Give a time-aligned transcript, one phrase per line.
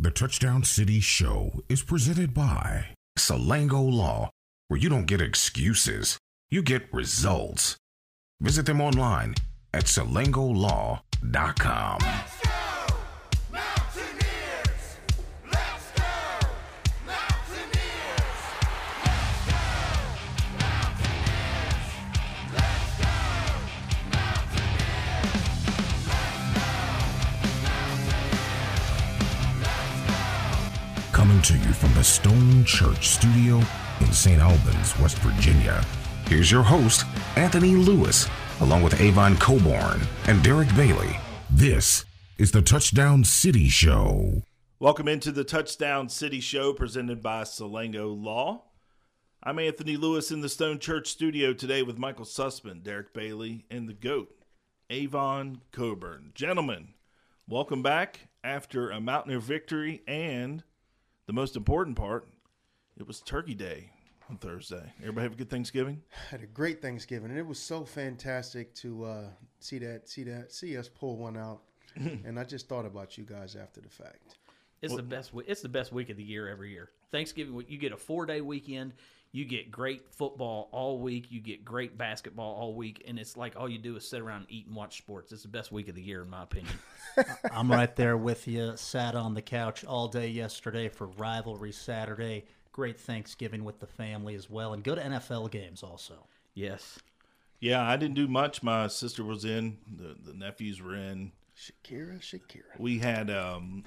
[0.00, 2.84] The Touchdown City Show is presented by
[3.18, 4.30] Salango Law,
[4.68, 6.18] where you don't get excuses,
[6.50, 7.76] you get results.
[8.40, 9.34] Visit them online
[9.74, 11.98] at salangolaw.com.
[31.38, 33.62] Coming to you from the Stone Church Studio
[34.00, 34.40] in St.
[34.40, 35.84] Albans, West Virginia.
[36.26, 37.06] Here's your host,
[37.36, 38.28] Anthony Lewis,
[38.60, 41.16] along with Avon Cobourne and Derek Bailey.
[41.48, 42.04] This
[42.38, 44.42] is the Touchdown City Show.
[44.80, 48.64] Welcome into the Touchdown City Show presented by Salango Law.
[49.40, 53.88] I'm Anthony Lewis in the Stone Church studio today with Michael Sussman, Derek Bailey, and
[53.88, 54.34] the GOAT,
[54.90, 56.32] Avon Cobourne.
[56.34, 56.94] Gentlemen,
[57.46, 60.64] welcome back after a Mountaineer victory and
[61.28, 62.26] the most important part,
[62.98, 63.90] it was Turkey Day
[64.30, 64.92] on Thursday.
[65.00, 66.00] Everybody have a good Thanksgiving?
[66.30, 69.24] had a great Thanksgiving, and it was so fantastic to uh,
[69.60, 71.60] see that, see that, see us pull one out.
[71.96, 74.36] and I just thought about you guys after the fact.
[74.80, 75.34] It's the best.
[75.34, 76.88] we- It's the best week of the year every year.
[77.12, 78.94] Thanksgiving week, you get a four day weekend.
[79.32, 81.26] You get great football all week.
[81.30, 84.38] You get great basketball all week, and it's like all you do is sit around
[84.42, 85.32] and eat and watch sports.
[85.32, 86.72] It's the best week of the year, in my opinion.
[87.52, 88.72] I'm right there with you.
[88.76, 92.46] Sat on the couch all day yesterday for Rivalry Saturday.
[92.72, 96.26] Great Thanksgiving with the family as well, and go to NFL games also.
[96.54, 96.98] yes.
[97.60, 98.62] Yeah, I didn't do much.
[98.62, 101.32] My sister was in, the, the nephews were in.
[101.56, 102.78] Shakira, Shakira.
[102.78, 103.82] we had um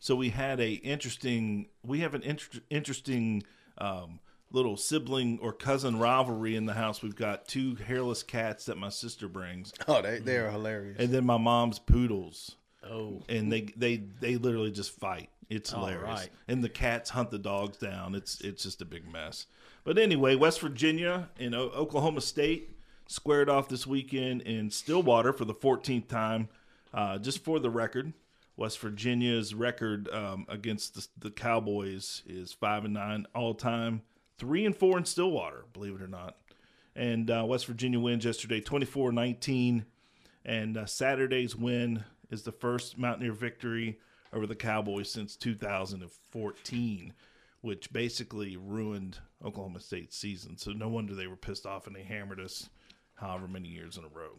[0.00, 3.44] so we had a interesting we have an inter- interesting
[3.78, 4.18] um
[4.50, 7.02] little sibling or cousin rivalry in the house.
[7.02, 9.72] We've got two hairless cats that my sister brings.
[9.86, 10.96] Oh, they they are hilarious.
[10.98, 12.56] and then my mom's poodles.
[12.88, 15.30] Oh, and they they they literally just fight.
[15.50, 16.02] It's hilarious.
[16.04, 16.28] right.
[16.46, 18.14] and the cats hunt the dogs down.
[18.14, 19.46] It's it's just a big mess.
[19.84, 25.46] But anyway west virginia and O- oklahoma state squared off this weekend in stillwater for
[25.46, 26.48] the 14th time.
[26.92, 28.12] Uh, just for the record
[28.56, 34.02] west virginia's record um, against the, the cowboys is five and nine all time
[34.38, 36.36] three and four in stillwater believe it or not
[36.96, 39.84] and uh, west virginia wins yesterday 24-19
[40.44, 43.98] and uh, Saturday's win is the first Mountaineer victory
[44.32, 47.12] over the Cowboys since 2014,
[47.60, 50.56] which basically ruined Oklahoma State's season.
[50.56, 52.68] So no wonder they were pissed off and they hammered us
[53.14, 54.38] however many years in a row.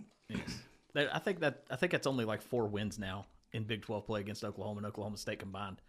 [0.93, 4.05] They- I think that I think that's only like four wins now in Big Twelve
[4.05, 5.81] play against Oklahoma and Oklahoma State combined.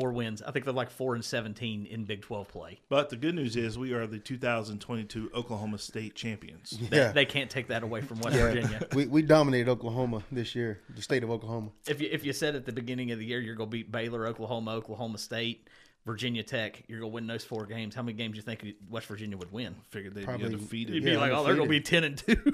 [0.00, 0.42] Four wins.
[0.42, 2.80] I think they're like four and seventeen in Big Twelve play.
[2.90, 6.78] But the good news is we are the 2022 Oklahoma State champions.
[6.92, 8.42] yeah, They can't take that away from West yeah.
[8.42, 8.86] Virginia.
[8.94, 11.70] we we dominated Oklahoma this year, the state of Oklahoma.
[11.88, 13.90] If you if you said at the beginning of the year you're going to beat
[13.90, 15.68] Baylor, Oklahoma, Oklahoma State,
[16.04, 17.94] Virginia Tech, you're going to win those four games.
[17.94, 19.74] How many games do you think West Virginia would win?
[19.88, 20.94] Figured they'd Probably- be undefeated.
[20.94, 22.36] You'd Yeah, be like, oh, they're going to be ten and two.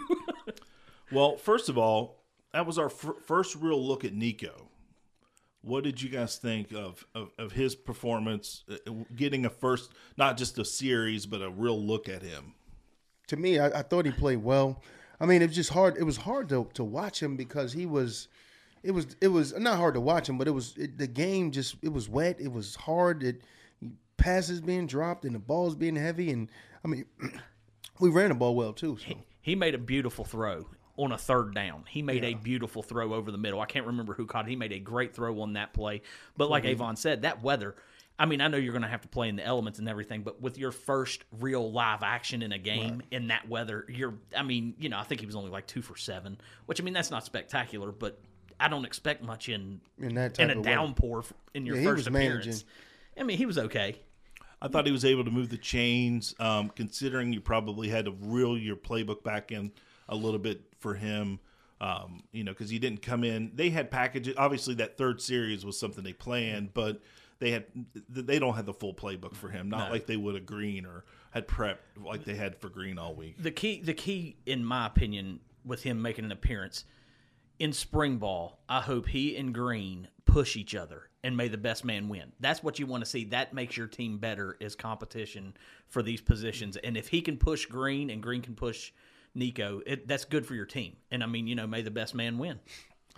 [1.11, 2.23] Well, first of all,
[2.53, 4.69] that was our fir- first real look at Nico.
[5.63, 10.37] What did you guys think of, of, of his performance, uh, getting a first, not
[10.37, 12.55] just a series, but a real look at him?
[13.29, 14.83] To me, I, I thought he played well.
[15.21, 15.97] I mean, it was just hard.
[15.97, 18.27] It was hard to, to watch him because he was,
[18.83, 21.53] it was it was not hard to watch him, but it was it, the game
[21.53, 22.41] just it was wet.
[22.41, 23.23] It was hard.
[23.23, 23.43] It
[24.17, 26.49] passes being dropped and the balls being heavy, and
[26.85, 27.05] I mean,
[28.01, 28.99] we ran the ball well too.
[29.07, 29.15] So.
[29.41, 30.67] he made a beautiful throw
[30.97, 31.85] on a third down.
[31.89, 33.61] He made a beautiful throw over the middle.
[33.61, 34.51] I can't remember who caught it.
[34.51, 36.03] He made a great throw on that play.
[36.37, 37.75] But like Avon said, that weather.
[38.19, 40.23] I mean, I know you're going to have to play in the elements and everything,
[40.23, 44.15] but with your first real live action in a game in that weather, you're.
[44.37, 46.85] I mean, you know, I think he was only like two for seven, which I
[46.85, 48.21] mean that's not spectacular, but
[48.61, 50.71] I don't expect much in In that in a of weather.
[50.71, 52.45] downpour f- in your Yeah, he first was appearance.
[52.45, 52.65] managing.
[53.19, 53.97] I mean, he was okay.
[54.61, 58.13] I thought he was able to move the chains, um, considering you probably had to
[58.21, 59.73] reel your playbook back in
[60.09, 61.41] a little bit for him.
[61.81, 63.51] Um, you know, because he didn't come in.
[63.57, 64.37] They had packages.
[64.39, 67.01] Obviously, that third series was something they planned, but
[67.41, 67.65] they had
[68.09, 69.69] they don't have the full playbook for him.
[69.69, 73.15] Not like they would a Greene or had prepped like they had for Greene all
[73.17, 73.43] week.
[73.43, 76.85] the key the key in my opinion with him making an appearance
[77.59, 81.85] in spring ball i hope he and Greene push each other and may the best
[81.85, 85.55] man win that's what you want to see that makes your team better is competition
[85.89, 88.93] for these positions and if he can push Greene and Greene can push
[89.35, 92.15] nico it, that's good for your team and i mean you know may the best
[92.15, 92.59] man win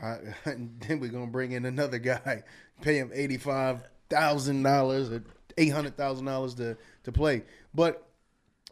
[0.02, 2.42] I, then we're gonna bring in another guy,
[2.80, 5.24] pay him eighty five thousand dollars or
[5.58, 7.44] eight hundred thousand dollars to to play.
[7.74, 8.06] But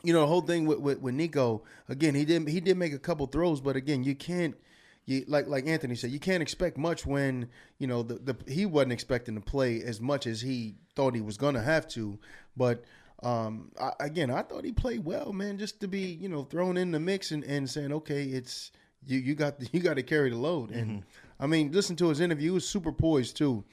[0.03, 2.93] you know, the whole thing with, with with Nico again, he didn't he did make
[2.93, 4.57] a couple throws, but again, you can't
[5.05, 7.49] you like like Anthony said, you can't expect much when
[7.79, 11.21] you know the, the he wasn't expecting to play as much as he thought he
[11.21, 12.19] was gonna have to.
[12.57, 12.85] But
[13.23, 15.59] um, I, again, I thought he played well, man.
[15.59, 18.73] Just to be you know thrown in the mix and, and saying, okay, it's
[19.07, 20.71] you you got you got to carry the load.
[20.71, 21.05] And
[21.41, 23.65] I mean, listen to his interview; he was super poised too,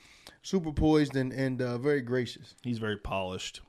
[0.42, 2.56] super poised and and uh, very gracious.
[2.64, 3.62] He's very polished.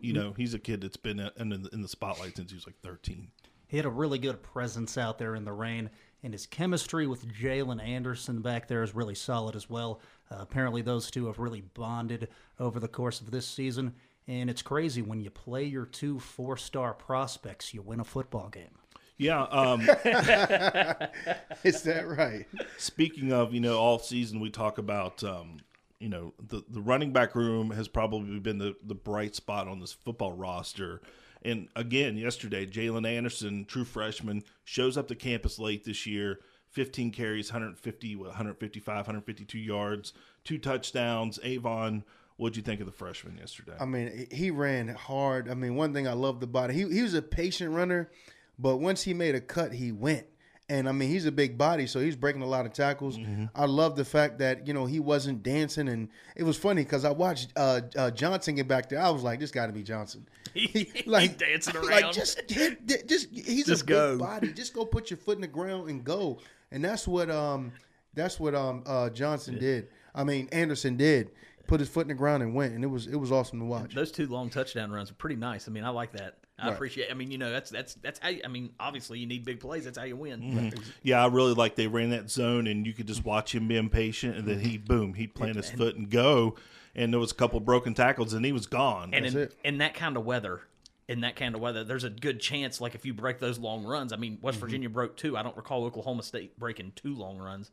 [0.00, 2.66] You know, he's a kid that's been in the, in the spotlight since he was
[2.66, 3.28] like 13.
[3.68, 5.88] He had a really good presence out there in the rain,
[6.22, 10.00] and his chemistry with Jaylen Anderson back there is really solid as well.
[10.30, 12.28] Uh, apparently, those two have really bonded
[12.60, 13.94] over the course of this season,
[14.28, 18.48] and it's crazy when you play your two four star prospects, you win a football
[18.48, 18.78] game.
[19.18, 19.42] Yeah.
[19.44, 19.80] Um,
[21.64, 22.46] Is that right?
[22.76, 25.58] speaking of, you know, all season we talk about, um,
[26.00, 29.78] you know, the, the running back room has probably been the, the bright spot on
[29.78, 31.00] this football roster.
[31.44, 36.40] And again, yesterday, Jaylen Anderson, true freshman, shows up to campus late this year.
[36.70, 41.38] 15 carries, 150, 155, 152 yards, two touchdowns.
[41.42, 42.02] Avon,
[42.36, 43.74] what'd you think of the freshman yesterday?
[43.80, 45.48] I mean, he ran hard.
[45.48, 48.10] I mean, one thing I loved about it, he he was a patient runner,
[48.58, 50.26] but once he made a cut, he went.
[50.68, 53.18] And I mean, he's a big body, so he's breaking a lot of tackles.
[53.54, 57.04] I love the fact that you know he wasn't dancing, and it was funny because
[57.04, 59.00] I watched uh, uh, Johnson get back there.
[59.00, 60.26] I was like, this got to be Johnson.
[61.06, 61.90] Like dancing around.
[61.90, 64.10] Like just, hit, just he's Just a go.
[64.12, 64.52] big body.
[64.52, 66.38] Just go put your foot in the ground and go.
[66.70, 67.72] And that's what um
[68.14, 69.88] that's what um uh Johnson did.
[70.14, 71.32] I mean Anderson did.
[71.66, 73.64] Put his foot in the ground and went, and it was it was awesome to
[73.64, 73.94] watch.
[73.94, 75.68] Those two long touchdown runs are pretty nice.
[75.68, 76.38] I mean, I like that.
[76.58, 76.74] I Right.
[76.74, 77.10] appreciate.
[77.10, 78.28] I mean, you know, that's that's that's how.
[78.28, 79.84] You, I mean, obviously, you need big plays.
[79.84, 80.40] That's how you win.
[80.42, 80.80] Mm-hmm.
[81.02, 83.76] Yeah, I really like they ran that zone, and you could just watch him be
[83.76, 86.56] impatient, and then he boom, he'd plant his foot and go,
[86.94, 89.14] and there was a couple broken tackles, and he was gone.
[89.14, 89.54] And That's in, it.
[89.64, 90.60] in that kind of weather,
[91.08, 92.80] in that kind of weather, there's a good chance.
[92.80, 94.66] Like if you break those long runs, I mean, West Mm-hmm.
[94.66, 95.36] Virginia broke two.
[95.36, 97.70] I don't recall Oklahoma State breaking two long runs,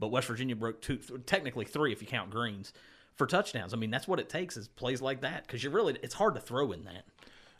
[0.00, 2.72] but West Virginia broke two, technically three if you count greens
[3.22, 3.72] for touchdowns.
[3.72, 6.34] I mean, that's what it takes is plays like that because you're really it's hard
[6.34, 7.04] to throw in that.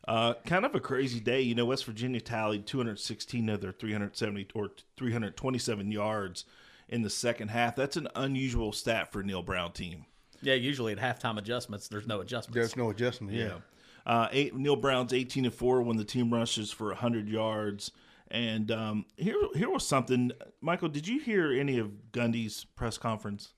[0.09, 1.41] Uh, kind of a crazy day.
[1.41, 6.45] You know, West Virginia tallied 216 of their 370 or 327 yards
[6.89, 7.77] in the second half.
[7.77, 10.07] That's an unusual stat for a Neal Brown team.
[10.41, 12.57] Yeah, usually at halftime adjustments, there's no adjustments.
[12.57, 13.37] There's no adjustment.
[13.37, 13.59] Yeah.
[14.05, 17.93] Uh, eight, Neal Brown's 18 and 4 when the team rushes for 100 yards.
[18.33, 20.33] And um, here, here was something.
[20.61, 23.53] Michael, did you hear any of Gundy's press conference?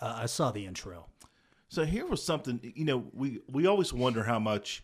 [0.00, 1.06] Uh, I saw the intro.
[1.68, 4.82] So here was something, you know, we we always wonder how much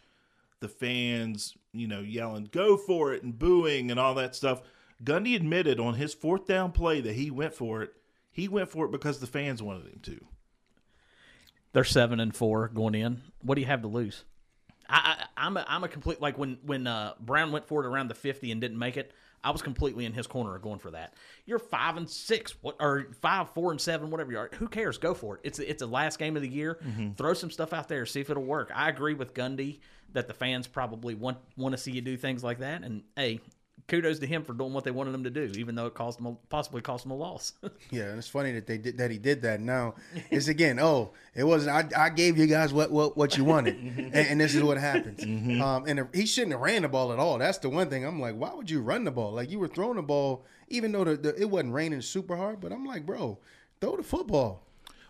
[0.60, 4.62] the fans, you know, yelling "Go for it" and booing and all that stuff.
[5.02, 7.94] Gundy admitted on his fourth down play that he went for it.
[8.30, 10.24] He went for it because the fans wanted him to.
[11.72, 13.22] They're seven and four going in.
[13.42, 14.24] What do you have to lose?
[14.88, 17.86] I, I, I'm a, I'm a complete like when when uh, Brown went for it
[17.86, 19.12] around the fifty and didn't make it.
[19.44, 21.14] I was completely in his corner of going for that.
[21.44, 24.50] You're five and six, what or five, four and seven, whatever you are.
[24.54, 24.98] Who cares?
[24.98, 25.42] Go for it.
[25.44, 26.78] It's it's a last game of the year.
[26.82, 27.12] Mm-hmm.
[27.12, 28.72] Throw some stuff out there, see if it'll work.
[28.74, 29.80] I agree with Gundy
[30.14, 32.82] that the fans probably want want to see you do things like that.
[32.82, 33.40] And hey,
[33.86, 36.18] kudos to him for doing what they wanted him to do, even though it cost
[36.18, 37.52] him a, possibly cost him a loss.
[37.90, 39.10] Yeah, and it's funny that they did that.
[39.10, 39.60] He did that.
[39.60, 39.94] Now
[40.30, 40.80] it's again.
[40.80, 41.94] Oh, it wasn't.
[41.94, 44.78] I, I gave you guys what what, what you wanted, and, and this is what
[44.78, 45.22] happens.
[45.22, 47.38] Um, and he shouldn't have ran the ball at all.
[47.38, 48.04] That's the one thing.
[48.04, 49.32] I'm like, why would you run the ball?
[49.32, 52.60] Like you were throwing the ball, even though the, the, it wasn't raining super hard.
[52.60, 53.38] But I'm like, bro,
[53.80, 54.62] throw the football.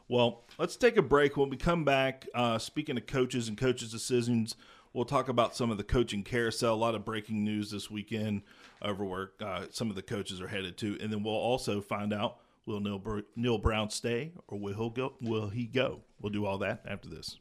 [0.09, 1.37] Well, let's take a break.
[1.37, 4.57] When we come back, uh, speaking of coaches and coaches' decisions,
[4.95, 6.73] we'll talk about some of the coaching carousel.
[6.73, 8.43] A lot of breaking news this weekend
[8.81, 12.15] over where uh, some of the coaches are headed to, and then we'll also find
[12.15, 15.13] out will Neal, Br- Neal Brown stay or will he go?
[15.21, 16.01] Will he go?
[16.21, 17.39] We'll do all that after this.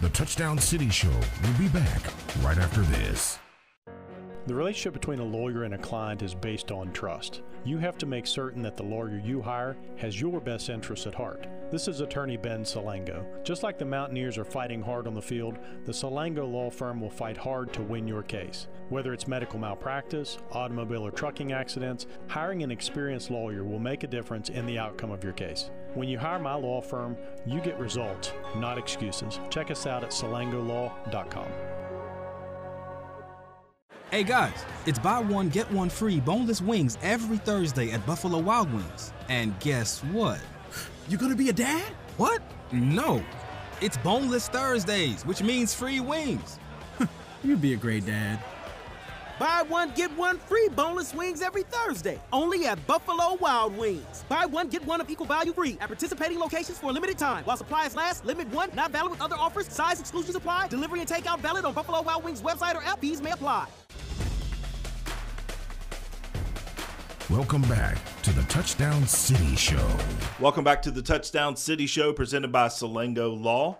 [0.00, 1.08] The Touchdown City Show
[1.44, 2.02] will be back
[2.42, 3.38] right after this.
[4.44, 7.42] The relationship between a lawyer and a client is based on trust.
[7.64, 11.14] You have to make certain that the lawyer you hire has your best interests at
[11.14, 11.46] heart.
[11.70, 13.24] This is attorney Ben Salango.
[13.44, 17.08] Just like the Mountaineers are fighting hard on the field, the Salango law firm will
[17.08, 18.66] fight hard to win your case.
[18.88, 24.08] Whether it's medical malpractice, automobile or trucking accidents, hiring an experienced lawyer will make a
[24.08, 25.70] difference in the outcome of your case.
[25.94, 29.38] When you hire my law firm, you get results, not excuses.
[29.50, 31.71] Check us out at salangolaw.com.
[34.12, 38.70] Hey guys, it's buy one, get one free boneless wings every Thursday at Buffalo Wild
[38.70, 39.10] Wings.
[39.30, 40.38] And guess what?
[41.08, 41.90] You gonna be a dad?
[42.18, 42.42] What?
[42.72, 43.24] No.
[43.80, 46.58] It's Boneless Thursdays, which means free wings.
[47.42, 48.38] You'd be a great dad.
[49.38, 52.20] Buy one, get one free boneless wings every Thursday.
[52.32, 54.24] Only at Buffalo Wild Wings.
[54.28, 57.42] Buy one, get one of equal value free at participating locations for a limited time.
[57.44, 60.68] While supplies last, limit one, not valid with other offers, size exclusions apply.
[60.68, 63.00] Delivery and takeout valid on Buffalo Wild Wings website or app.
[63.00, 63.66] Fees may apply.
[67.30, 69.88] Welcome back to the Touchdown City Show.
[70.40, 73.78] Welcome back to the Touchdown City Show presented by Salango Law.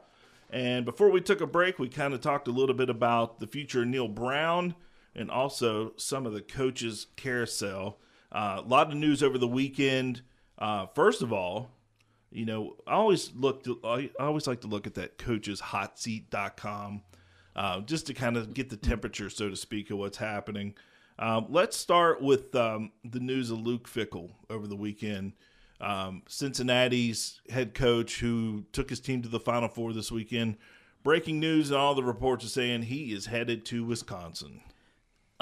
[0.48, 3.46] And before we took a break, we kind of talked a little bit about the
[3.46, 4.74] future of Neal Brown
[5.14, 7.98] and also some of the coaches' carousel.
[8.30, 10.22] Uh, a lot of news over the weekend.
[10.58, 11.70] Uh, first of all,
[12.30, 17.02] you know, I always look to, I always like to look at that coacheshotseat.com
[17.54, 20.74] uh, just to kind of get the temperature, so to speak, of what's happening.
[21.18, 25.32] Um, let's start with um, the news of Luke Fickell over the weekend.
[25.80, 30.56] Um, Cincinnati's head coach, who took his team to the Final Four this weekend.
[31.02, 34.62] Breaking news, and all the reports are saying he is headed to Wisconsin.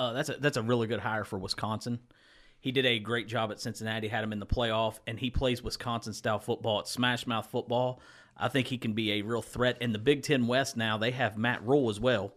[0.00, 1.98] Uh, that's a that's a really good hire for Wisconsin.
[2.58, 5.62] He did a great job at Cincinnati, had him in the playoff, and he plays
[5.62, 6.80] Wisconsin style football.
[6.80, 8.00] It's smash mouth football.
[8.34, 9.76] I think he can be a real threat.
[9.82, 12.32] In the Big Ten West now, they have Matt Rhule as well.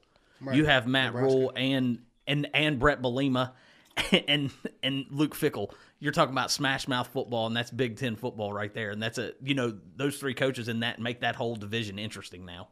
[0.51, 3.53] You have Matt Rhule and and and Bret Bielema
[4.27, 4.51] and
[4.84, 5.72] and Luke Fickell.
[6.00, 8.91] You're talking about smash mouth football, and that's Big Ten football right there.
[8.91, 12.46] And that's a you know those three coaches in that make that whole division interesting
[12.46, 12.67] now.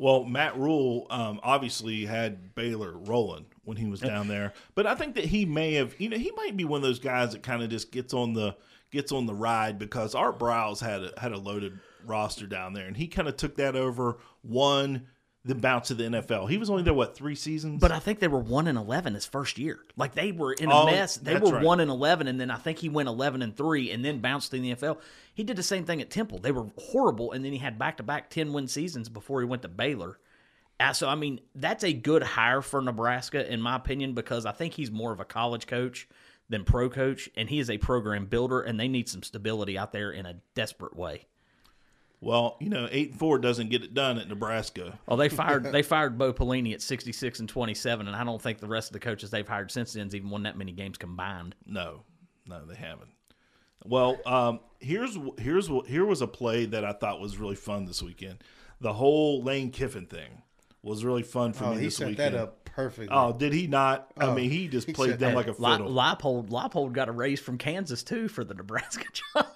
[0.00, 4.94] Well, Matt Rhule um, obviously had Baylor rolling when he was down there, but I
[4.94, 7.42] think that he may have, you know, he might be one of those guys that
[7.42, 8.56] kind of just gets on the
[8.90, 12.86] gets on the ride because Art Briles had a, had a loaded roster down there,
[12.86, 15.06] and he kind of took that over, won,
[15.44, 16.50] then bounce to the NFL.
[16.50, 19.14] He was only there what three seasons, But I think they were one and eleven
[19.14, 19.78] his first year.
[19.96, 21.16] Like they were in a Oh, mess.
[21.16, 21.64] They were right.
[21.64, 24.52] one and eleven, and then I think he went eleven and three, and then bounced
[24.52, 24.98] in the NFL.
[25.34, 26.38] He did the same thing at Temple.
[26.38, 29.46] They were horrible, and then he had back to back ten win seasons before he
[29.46, 30.18] went to Baylor.
[30.78, 34.52] Uh, So I mean, that's a good hire for Nebraska, in my opinion, because I
[34.52, 36.06] think he's more of a college coach
[36.50, 39.92] than pro coach, and he is a program builder, and they need some stability out
[39.92, 41.26] there in a desperate way.
[42.20, 44.98] Well, you know, eight and four doesn't get it done at Nebraska.
[45.06, 48.24] Well, they fired they fired Bo Pelini at sixty six and twenty seven, and I
[48.24, 50.72] don't think the rest of the coaches they've hired since then's even won that many
[50.72, 51.54] games combined.
[51.66, 52.02] No,
[52.46, 53.10] no, they haven't.
[53.84, 58.02] Well, um, here's here's here was a play that I thought was really fun this
[58.02, 58.44] weekend.
[58.82, 60.42] The whole Lane Kiffin thing
[60.82, 62.34] was really fun for Oh, me he this set weekend.
[62.34, 63.08] that up perfectly.
[63.10, 64.10] Oh, did he not?
[64.18, 65.90] I Oh, mean, he just he played them like a Li- fiddle.
[65.90, 69.46] Leipold Leipold got a raise from Kansas too for the Nebraska job.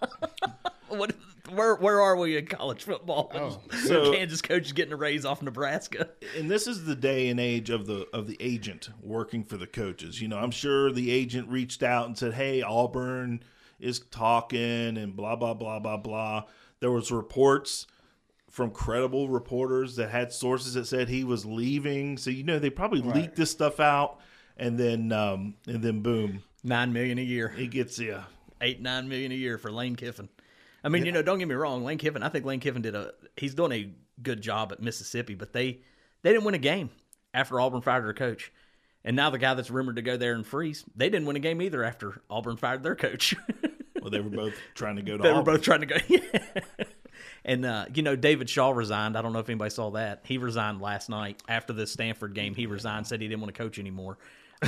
[0.98, 1.14] What,
[1.50, 3.30] where where are we in college football?
[3.34, 3.60] Oh.
[3.86, 6.10] So- Kansas coach is getting a raise off Nebraska.
[6.36, 9.66] and this is the day and age of the of the agent working for the
[9.66, 10.20] coaches.
[10.20, 13.42] You know, I'm sure the agent reached out and said, "Hey, Auburn
[13.80, 16.44] is talking and blah blah blah blah blah."
[16.80, 17.86] There was reports
[18.50, 22.16] from credible reporters that had sources that said he was leaving.
[22.16, 24.20] So you know, they probably leaked this stuff out,
[24.56, 28.22] and then um, and then boom, Nine million a year, he gets yeah.
[28.60, 30.28] eight nine million a year for Lane Kiffin.
[30.84, 32.22] I mean, you know, don't get me wrong, Lane Kiffin.
[32.22, 33.90] I think Lane Kiffin did a he's doing a
[34.22, 35.80] good job at Mississippi, but they
[36.22, 36.90] they didn't win a game
[37.32, 38.52] after Auburn fired their coach.
[39.04, 41.40] And now the guy that's rumored to go there and freeze, they didn't win a
[41.40, 43.34] game either after Auburn fired their coach.
[44.00, 45.22] Well, they were both trying to go to.
[45.22, 45.96] they were both trying to go.
[46.08, 46.20] Yeah.
[47.42, 49.16] and uh, you know, David Shaw resigned.
[49.16, 50.24] I don't know if anybody saw that.
[50.24, 52.54] He resigned last night after the Stanford game.
[52.54, 54.18] He resigned, said he didn't want to coach anymore.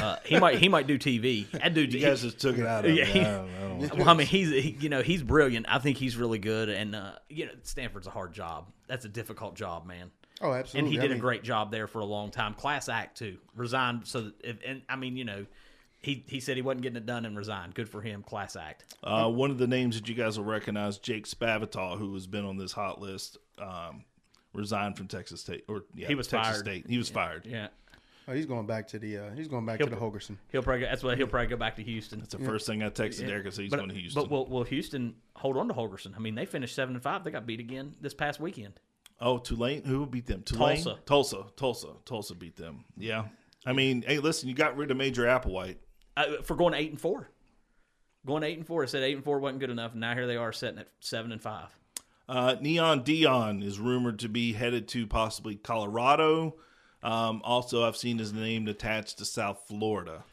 [0.02, 1.50] Uh, he might he might do TV.
[1.52, 3.10] That dude, You he- guys just took it out of Yeah, me.
[3.10, 3.88] he- I don't, I don't know.
[3.98, 5.66] well, I mean, he's he, you know he's brilliant.
[5.68, 8.66] I think he's really good, and uh, you know Stanford's a hard job.
[8.88, 10.10] That's a difficult job, man.
[10.40, 10.52] Oh, absolutely.
[10.52, 10.90] And absolutely.
[10.92, 12.54] he I did a great job there for a long time.
[12.54, 13.38] Class act too.
[13.54, 15.46] Resigned so that, if, and I mean you know,
[16.02, 17.74] he he said he wasn't getting it done and resigned.
[17.74, 18.22] Good for him.
[18.22, 18.94] Class act.
[19.02, 22.44] Uh, one of the names that you guys will recognize, Jake Spavital, who has been
[22.44, 24.04] on this hot list, um,
[24.52, 25.64] resigned from Texas State.
[25.68, 26.64] Or yeah, He was Texas fired.
[26.66, 26.86] State.
[26.88, 27.46] He was fired.
[27.46, 27.68] Yeah,
[28.28, 29.18] Oh, he's going back to the.
[29.18, 30.36] Uh, he's going back He'll to the pr- Holgorsen.
[30.50, 32.18] he'll probably go, that's what he'll probably go back to Houston.
[32.18, 33.46] That's the first thing I texted Derek.
[33.46, 34.20] I said he's but, going to Houston.
[34.22, 36.16] But will, will Houston hold on to Holgorsen?
[36.16, 37.22] I mean, they finished seven and five.
[37.22, 38.80] They got beat again this past weekend.
[39.20, 39.84] oh, Tulane.
[39.84, 40.42] Who beat them?
[40.42, 40.82] Tulane.
[40.82, 40.98] Tulsa.
[41.06, 41.44] Tulsa.
[41.56, 41.88] Tulsa.
[42.04, 42.84] Tulsa beat them.
[42.96, 43.26] Yeah.
[43.64, 45.76] I mean, hey, listen, you got rid of Major Applewhite.
[46.16, 47.30] uh, for going eight and four.
[48.26, 49.92] Going eight and four, I said eight and four wasn't good enough.
[49.92, 51.68] And now here they are sitting at seven and five.
[52.28, 56.56] Uh, Neon Deion is rumored to be headed to possibly Colorado.
[57.02, 60.24] Um, also, I've seen his name attached to South Florida.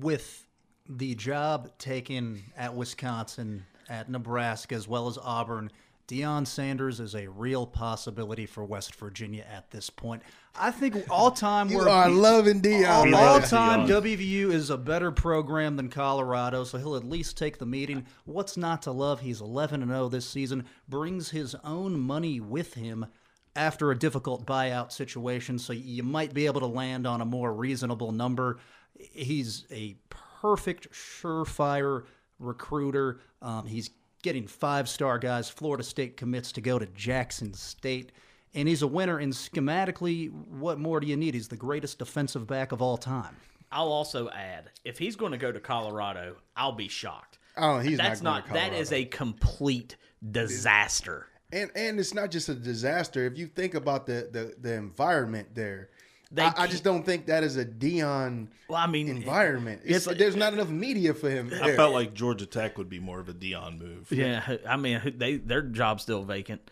[0.00, 0.46] with
[0.88, 5.70] the job taken at Wisconsin, at Nebraska, as well as Auburn,
[6.08, 10.22] Deion Sanders is a real possibility for West Virginia at this point.
[10.54, 13.14] I think all time You we're are loving Deion.
[13.14, 14.02] all, all time Deion.
[14.02, 18.04] WVU is a better program than Colorado, so he'll at least take the meeting.
[18.24, 19.20] What's not to love?
[19.20, 23.06] He's 11 and 0 this season, brings his own money with him
[23.54, 27.52] after a difficult buyout situation, so you might be able to land on a more
[27.52, 28.58] reasonable number.
[28.98, 29.96] He's a
[30.40, 32.04] perfect, surefire
[32.38, 33.20] recruiter.
[33.40, 33.90] Um, he's
[34.22, 35.48] getting five star guys.
[35.48, 38.12] Florida State commits to go to Jackson State.
[38.54, 39.18] And he's a winner.
[39.18, 41.34] And schematically, what more do you need?
[41.34, 43.36] He's the greatest defensive back of all time.
[43.70, 47.38] I'll also add if he's going to go to Colorado, I'll be shocked.
[47.56, 49.96] Oh, he's That's not going to that is a complete
[50.30, 51.26] disaster.
[51.52, 53.24] And and it's not just a disaster.
[53.26, 55.90] If you think about the the, the environment there,
[56.36, 59.82] I, I just don't think that is a Deion Well, I mean, environment.
[59.84, 61.52] it's It's, like- there's not enough media for him.
[61.62, 64.10] I felt like Georgia Tech would be more of a Deion move.
[64.10, 66.62] Yeah, I mean, they their job's still vacant,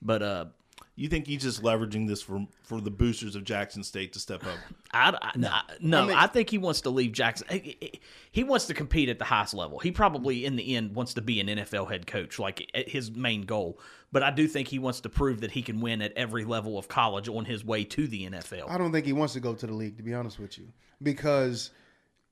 [0.00, 0.44] but uh,
[0.94, 4.44] You think he's just leveraging this for for the boosters of Jackson State to step
[4.46, 4.58] up?
[4.92, 7.48] I, I- no, I, no, I, I think he wants to leave Jackson.
[7.50, 9.80] He, he- he wants to compete at the highest level.
[9.80, 13.42] He probably, in the end, wants to be an NFL head coach, like his main
[13.42, 13.80] goal.
[14.10, 16.78] But I do think he wants to prove that he can win at every level
[16.78, 18.70] of college on his way to the NFL.
[18.70, 20.68] I don't think he wants to go to the league, to be honest with you,
[21.02, 21.70] because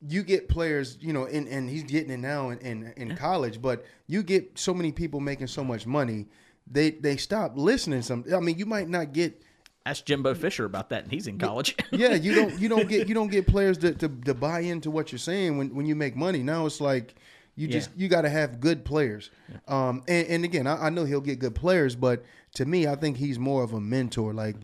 [0.01, 3.61] you get players, you know, and, and he's getting it now in, in, in college,
[3.61, 6.27] but you get so many people making so much money,
[6.67, 8.03] they they stop listening.
[8.03, 9.43] Some, I mean, you might not get.
[9.85, 11.77] Ask Jimbo Fisher about that, and he's in college.
[11.93, 14.91] Yeah, you don't you don't get you don't get players to, to, to buy into
[14.91, 16.43] what you're saying when, when you make money.
[16.43, 17.15] Now it's like
[17.57, 19.31] you just you got to have good players.
[19.67, 22.23] Um, and, and again, I, I know he'll get good players, but
[22.55, 24.35] to me, I think he's more of a mentor.
[24.35, 24.57] Like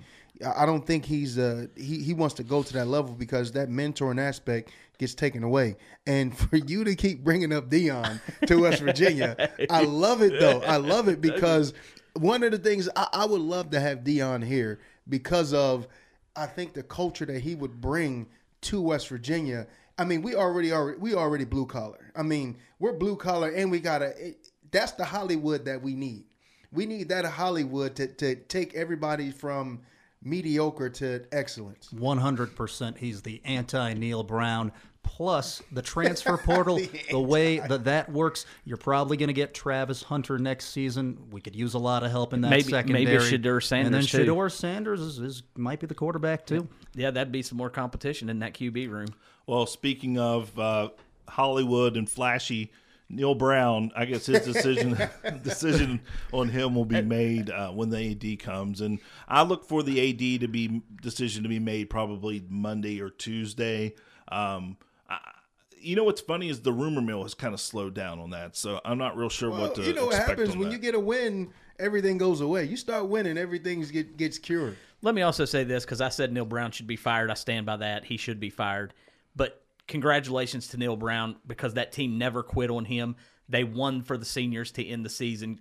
[0.45, 3.53] I I don't think he's uh he, he wants to go to that level because
[3.53, 5.77] that mentoring aspect gets taken away.
[6.07, 10.61] And for you to keep bringing up Deion to West Virginia, I love it though.
[10.63, 11.73] I love it because
[12.15, 15.89] one of the things I, I would love to have Deion here because of
[16.37, 18.27] I think the culture that he would bring
[18.63, 19.67] to West Virginia.
[19.99, 22.13] I mean, we already are we already blue collar.
[22.17, 24.35] I mean, we're blue collar, and we gotta.
[24.71, 26.25] That's the Hollywood that we need.
[26.73, 29.81] We need that Hollywood to to take everybody from
[30.25, 31.89] mediocre to excellence.
[31.93, 34.73] 100% he's the anti Neal Brown.
[35.03, 36.81] Plus, the transfer portal,
[37.11, 41.19] the, way that that works, you're probably going to get Travis Hunter next season.
[41.31, 43.17] We could use a lot of help in that Maybe- maybe secondary.
[43.19, 44.19] Shedeur And then Sanders, too.
[44.25, 46.69] Shedeur Sanders is, is might be the quarterback too.
[46.95, 49.09] yeah, that'd be some more competition in that QB room.
[49.47, 50.91] Well, speaking of uh,
[51.29, 52.71] Hollywood and flashy,
[53.09, 54.97] Neal Brown, I guess his decision
[55.43, 56.01] decision
[56.33, 60.11] on him will be made uh, when the AD comes, and I look for the
[60.11, 63.95] AD to be decision to be made probably Monday or Tuesday.
[64.29, 64.79] Um,
[65.13, 65.33] I,
[65.81, 68.57] you know what's funny is the rumor mill has kind of slowed down on that,
[68.57, 70.73] so I'm not real sure Well, what to you know what happens when that.
[70.73, 72.65] you get a win, everything goes away.
[72.65, 74.77] You start winning, everything get, gets cured.
[75.03, 77.31] Let me also say this because I said Neal Brown should be fired.
[77.31, 78.05] I stand by that.
[78.05, 78.95] He should be fired.
[79.35, 83.17] But congratulations to Neal Brown because that team never quit on him.
[83.49, 85.61] They won for the seniors to end the season.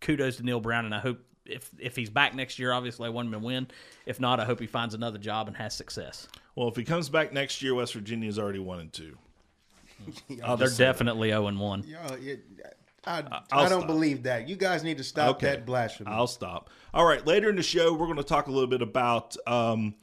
[0.00, 3.10] Kudos to Neal Brown, and I hope if if he's back next year, obviously I
[3.10, 3.68] want him to win.
[4.06, 6.28] If not, I hope he finds another job and has success.
[6.58, 9.16] Well, if he comes back next year, West Virginia's already one and two.
[10.42, 10.92] I'll They're just say that.
[10.92, 11.84] definitely zero and one.
[11.86, 12.44] Yo, it,
[13.06, 13.86] I, I'll don't stop.
[13.86, 14.48] believe that.
[14.48, 16.10] You guys need to stop that blasphemy.
[16.10, 16.68] I'll stop.
[16.92, 19.94] All right, later in the show, we're going to talk a little bit about um,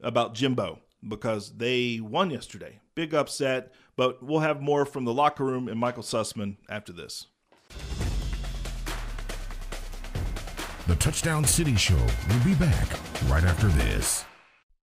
[0.00, 2.78] about Jimbo because they won yesterday.
[2.94, 7.26] Big upset, but we'll have more from the locker room and Michael Sussman after this.
[10.86, 12.88] The Touchdown City Show will be back
[13.28, 14.24] right after this.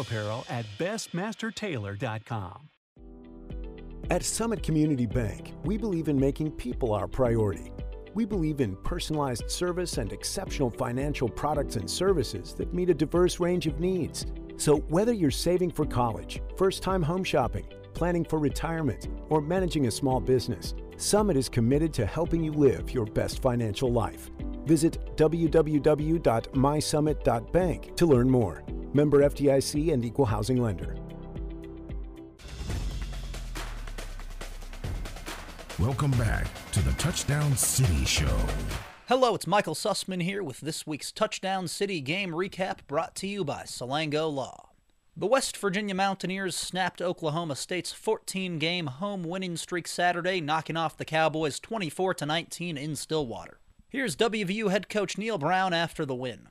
[0.00, 2.70] apparel at bestmastertailor.com.
[4.08, 7.72] At Summit Community Bank, we believe in making people our priority.
[8.14, 13.40] We believe in personalized service and exceptional financial products and services that meet a diverse
[13.40, 14.26] range of needs.
[14.58, 19.88] So, whether you're saving for college, first time home shopping, planning for retirement, or managing
[19.88, 24.30] a small business, Summit is committed to helping you live your best financial life.
[24.66, 28.62] Visit www.mysummit.bank to learn more.
[28.94, 30.96] Member FDIC and Equal Housing Lender.
[35.78, 38.38] Welcome back to the Touchdown City Show.
[39.08, 43.44] Hello, it's Michael Sussman here with this week's Touchdown City game recap brought to you
[43.44, 44.70] by Salango Law.
[45.18, 50.96] The West Virginia Mountaineers snapped Oklahoma State's 14 game home winning streak Saturday, knocking off
[50.96, 53.60] the Cowboys 24 19 in Stillwater.
[53.88, 56.48] Here's WVU head coach Neal Brown after the win.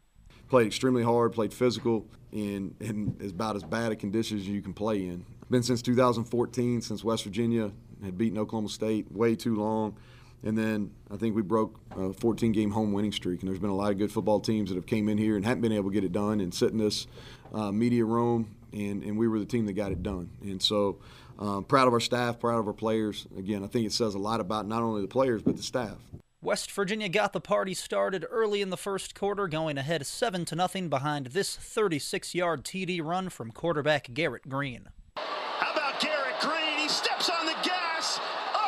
[0.49, 4.73] Played extremely hard, played physical, and in about as bad a conditions as you can
[4.73, 5.25] play in.
[5.49, 7.71] Been since 2014, since West Virginia
[8.03, 9.95] had beaten Oklahoma State way too long.
[10.43, 13.41] And then I think we broke a 14 game home winning streak.
[13.41, 15.45] And there's been a lot of good football teams that have came in here and
[15.45, 17.08] haven't been able to get it done and sit in this
[17.53, 18.55] uh, media room.
[18.73, 20.29] And, and we were the team that got it done.
[20.41, 20.97] And so
[21.39, 23.25] um, proud of our staff, proud of our players.
[23.38, 25.97] Again, I think it says a lot about not only the players but the staff.
[26.45, 30.55] West Virginia got the party started early in the first quarter, going ahead 7 to
[30.55, 34.89] nothing behind this 36-yard TD run from quarterback Garrett Greene.
[35.17, 36.77] How about Garrett Greene?
[36.77, 38.19] He steps on the gas,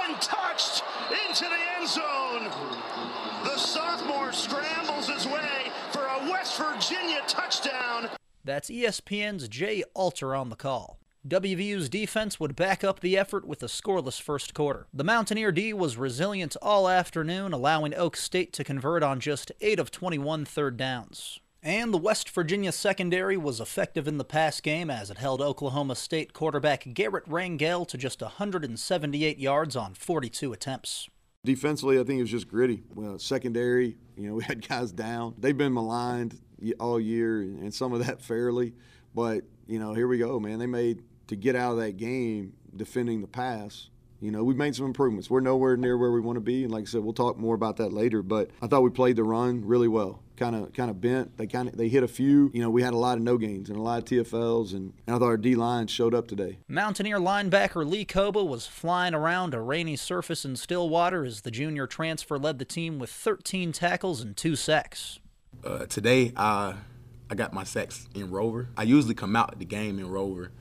[0.04, 0.82] untouched,
[1.28, 2.50] into the end zone.
[3.44, 8.10] The sophomore scrambles his way for a West Virginia touchdown.
[8.44, 10.97] That's ESPN's Jay Alter on the call.
[11.26, 14.88] WVU's defense would back up the effort with a scoreless first quarter.
[14.94, 19.80] The Mountaineer D was resilient all afternoon, allowing Okie State to convert on just 8
[19.80, 21.40] of 21 third downs.
[21.64, 25.96] And the West Virginia secondary was effective in the pass game as it held Oklahoma
[25.96, 31.10] State quarterback Garrett Rangel to just 178 yards on 42 attempts.
[31.44, 32.84] Defensively, I think it was just gritty.
[32.94, 35.36] Well, secondary, you know, we had guys down.
[35.38, 36.40] They've been maligned
[36.80, 38.74] all year, and some of that fairly.
[39.14, 40.60] But you know, here we go, man.
[40.60, 43.90] They made to get out of that game defending the pass.
[44.20, 45.30] You know, we've made some improvements.
[45.30, 47.54] We're nowhere near where we want to be, and like I said, we'll talk more
[47.54, 48.24] about that later.
[48.24, 50.24] But I thought we played the run really well.
[50.38, 51.38] Kind of, kind of bent.
[51.38, 52.50] They kind of, they hit a few.
[52.54, 54.94] You know, we had a lot of no gains and a lot of TFLs, and,
[55.06, 56.58] and I thought our D line showed up today.
[56.68, 61.86] Mountaineer linebacker Lee Kpogba was flying around a rainy surface in Stillwater as the junior
[61.86, 65.20] transfer led the team with 13 tackles and two sacks.
[65.64, 66.76] Uh, today, I
[67.30, 68.70] I got my sacks in Rover.
[68.78, 70.52] I usually come out the game in Rover,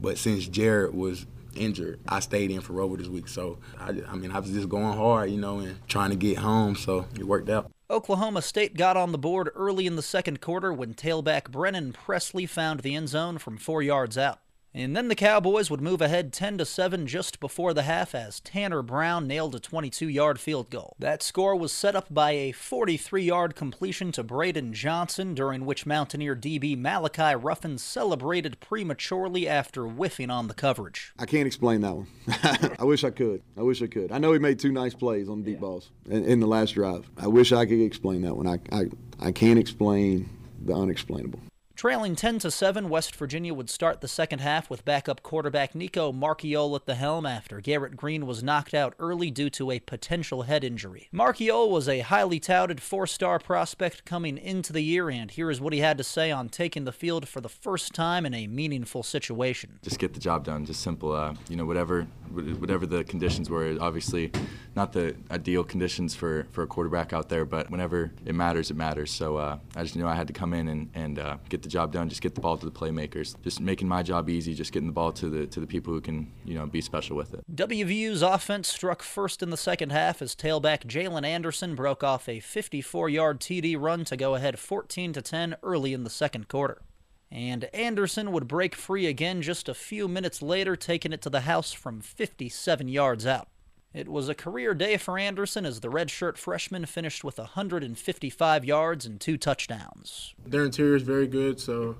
[0.00, 3.28] but since Jared was injured, I stayed in for Rover this week.
[3.28, 6.38] So I, I mean, I was just going hard, you know, and trying to get
[6.38, 6.76] home.
[6.76, 7.70] So it worked out.
[7.88, 12.44] Oklahoma State got on the board early in the second quarter when tailback Brennan Presley
[12.44, 14.40] found the end zone from four yards out.
[14.76, 18.40] And then the Cowboys would move ahead 10 to 7 just before the half as
[18.40, 20.94] Tanner Brown nailed a 22-yard field goal.
[20.98, 26.36] That score was set up by a 43-yard completion to Braden Johnson during which Mountaineer
[26.36, 31.14] DB Malachi Ruffin celebrated prematurely after whiffing on the coverage.
[31.18, 32.06] I can't explain that one.
[32.78, 33.40] I wish I could.
[33.56, 34.12] I wish I could.
[34.12, 36.72] I know he made two nice plays on the deep balls in, in the last
[36.72, 37.08] drive.
[37.16, 38.46] I wish I could explain that one.
[38.46, 38.84] I, I,
[39.18, 40.28] I can't explain
[40.62, 41.40] the unexplainable.
[41.76, 46.10] Trailing 10 to 7, West Virginia would start the second half with backup quarterback Nico
[46.10, 50.44] Marchiol at the helm after Garrett Greene was knocked out early due to a potential
[50.44, 51.10] head injury.
[51.12, 55.74] Marchiol was a highly touted four-star prospect coming into the year, and here is what
[55.74, 59.02] he had to say on taking the field for the first time in a meaningful
[59.02, 59.78] situation.
[59.82, 60.64] just get the job done.
[60.64, 61.12] Just simple.
[61.12, 63.76] Uh, you know, whatever whatever the conditions were.
[63.80, 64.30] Obviously,
[64.74, 68.76] not the ideal conditions for, for a quarterback out there, but whenever it matters, it
[68.76, 69.10] matters.
[69.10, 71.68] So uh, I just knew I had to come in and, and uh, get the
[71.68, 72.08] job done.
[72.08, 73.40] Just get the ball to the playmakers.
[73.42, 74.54] Just making my job easy.
[74.54, 77.16] Just getting the ball to the to the people who can you know be special
[77.16, 77.44] with it.
[77.54, 82.40] WVU's offense struck first in the second half as tailback Jaylen Anderson broke off a
[82.40, 86.82] 54-yard TD run to go ahead 14 to 10 early in the second quarter.
[87.30, 91.40] And Anderson would break free again just a few minutes later, taking it to the
[91.40, 93.48] house from 57 yards out.
[93.92, 99.06] It was a career day for Anderson as the redshirt freshman finished with 155 yards
[99.06, 100.34] and two touchdowns.
[100.44, 101.96] Their interior is very good, so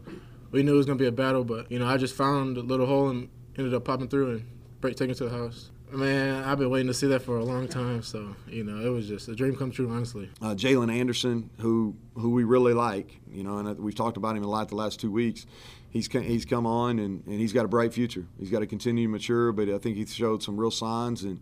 [0.50, 1.42] we knew it was going to be a battle.
[1.42, 4.44] But you know, I just found a little hole and ended up popping through and
[4.80, 5.70] break taking it to the house.
[5.96, 8.02] Man, I've been waiting to see that for a long time.
[8.02, 10.28] So you know, it was just a dream come true, honestly.
[10.42, 14.44] uh, Jaylen Anderson, who who we really like, you know, and we've talked about him
[14.44, 15.46] a lot the last two weeks.
[15.90, 18.26] He's co- he's come on and, and he's got a bright future.
[18.38, 21.40] He's got to continue to mature, but I think he showed some real signs, and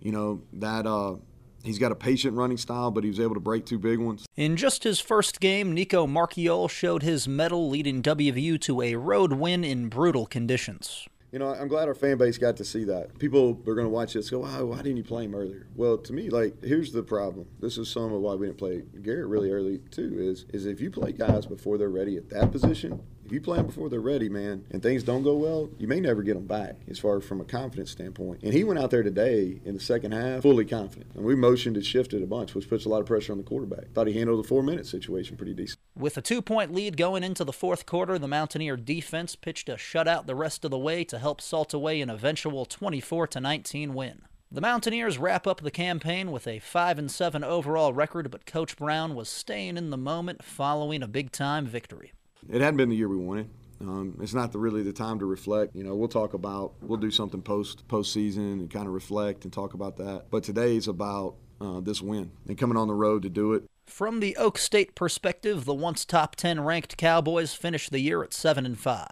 [0.00, 1.16] you know that uh,
[1.62, 4.24] he's got a patient running style, but he was able to break two big ones.
[4.36, 9.34] In just his first game, Nico Marchiol showed his mettle, leading WVU to a road
[9.34, 11.06] win in brutal conditions.
[11.32, 13.16] You know, I'm glad our fan base got to see that.
[13.18, 15.68] People are going to watch this go, why didn't you play him earlier?
[15.76, 17.46] Well, to me, like, here's the problem.
[17.60, 20.80] This is some of why we didn't play Garrett really early, too, is, is if
[20.80, 24.00] you play guys before they're ready at that position, if you play them before they're
[24.00, 27.20] ready, man, and things don't go well, you may never get them back as far
[27.20, 28.40] from a confidence standpoint.
[28.42, 31.14] And he went out there today in the second half fully confident.
[31.14, 33.44] And we motioned and shifted a bunch, which puts a lot of pressure on the
[33.44, 33.92] quarterback.
[33.92, 35.78] Thought he handled the four minute situation pretty decent.
[35.94, 39.74] With a two point lead going into the fourth quarter, the Mountaineer defense pitched a
[39.74, 44.22] shutout the rest of the way to help salt away an eventual 24 19 win.
[44.50, 48.76] The Mountaineers wrap up the campaign with a 5 and 7 overall record, but Coach
[48.76, 52.10] Brown was staying in the moment following a big time victory.
[52.48, 53.48] It hadn't been the year we wanted.
[53.80, 55.74] Um, it's not the, really the time to reflect.
[55.74, 59.52] You know, we'll talk about we'll do something post postseason and kind of reflect and
[59.52, 60.26] talk about that.
[60.30, 63.64] But today is about uh, this win and coming on the road to do it.
[63.86, 68.32] From the Okie State perspective, the once top 10 ranked Cowboys finished the year at
[68.32, 69.08] 7 and 5.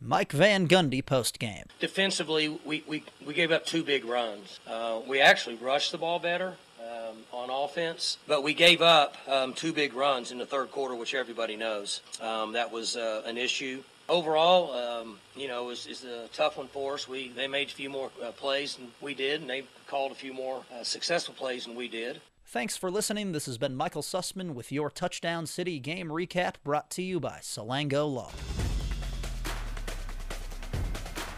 [0.00, 1.64] Mike Van Gundy post game.
[1.80, 4.60] Defensively, we, we, we gave up two big runs.
[4.66, 9.52] Uh, we actually rushed the ball better um, on offense, but we gave up um,
[9.52, 12.00] two big runs in the third quarter, which everybody knows.
[12.20, 13.82] Um, that was uh, an issue.
[14.08, 17.08] overall, um, you know, it's, it's a tough one for us.
[17.08, 20.14] We they made a few more uh, plays than we did, and they called a
[20.14, 22.20] few more uh, successful plays than we did.
[22.46, 23.32] Thanks for listening.
[23.32, 27.40] This has been Michael Sussman with your Touchdown City game recap brought to you by
[27.42, 28.30] Salango Law.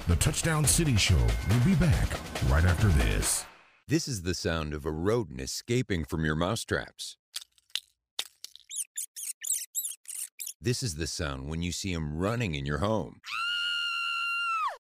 [0.07, 2.09] The Touchdown City Show will be back
[2.49, 3.45] right after this.
[3.91, 7.17] This is the sound of a rodent escaping from your mousetraps.
[10.61, 13.21] This is the sound when you see him running in your home.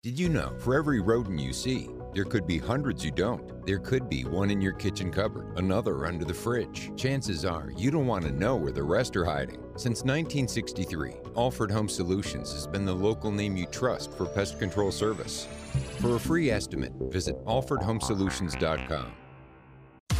[0.02, 3.66] Did you know for every rodent you see, there could be hundreds you don't?
[3.66, 6.90] There could be one in your kitchen cupboard, another under the fridge.
[6.96, 9.58] Chances are you don't want to know where the rest are hiding.
[9.76, 14.90] Since 1963, Alford Home Solutions has been the local name you trust for pest control
[14.90, 15.46] service.
[15.98, 19.12] For a free estimate, visit alfordhomesolutions.com.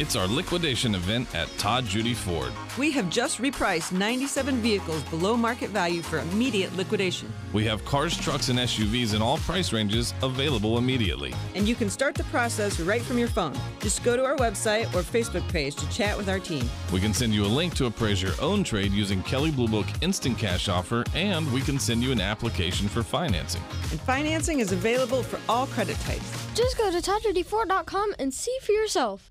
[0.01, 2.51] It's our liquidation event at Todd Judy Ford.
[2.75, 7.31] We have just repriced 97 vehicles below market value for immediate liquidation.
[7.53, 11.35] We have cars, trucks, and SUVs in all price ranges available immediately.
[11.53, 13.53] And you can start the process right from your phone.
[13.79, 16.67] Just go to our website or Facebook page to chat with our team.
[16.91, 19.85] We can send you a link to appraise your own trade using Kelley Blue Book
[20.01, 23.61] Instant Cash Offer, and we can send you an application for financing.
[23.91, 26.47] And financing is available for all credit types.
[26.55, 29.30] Just go to ToddJudy4.com and see for yourself.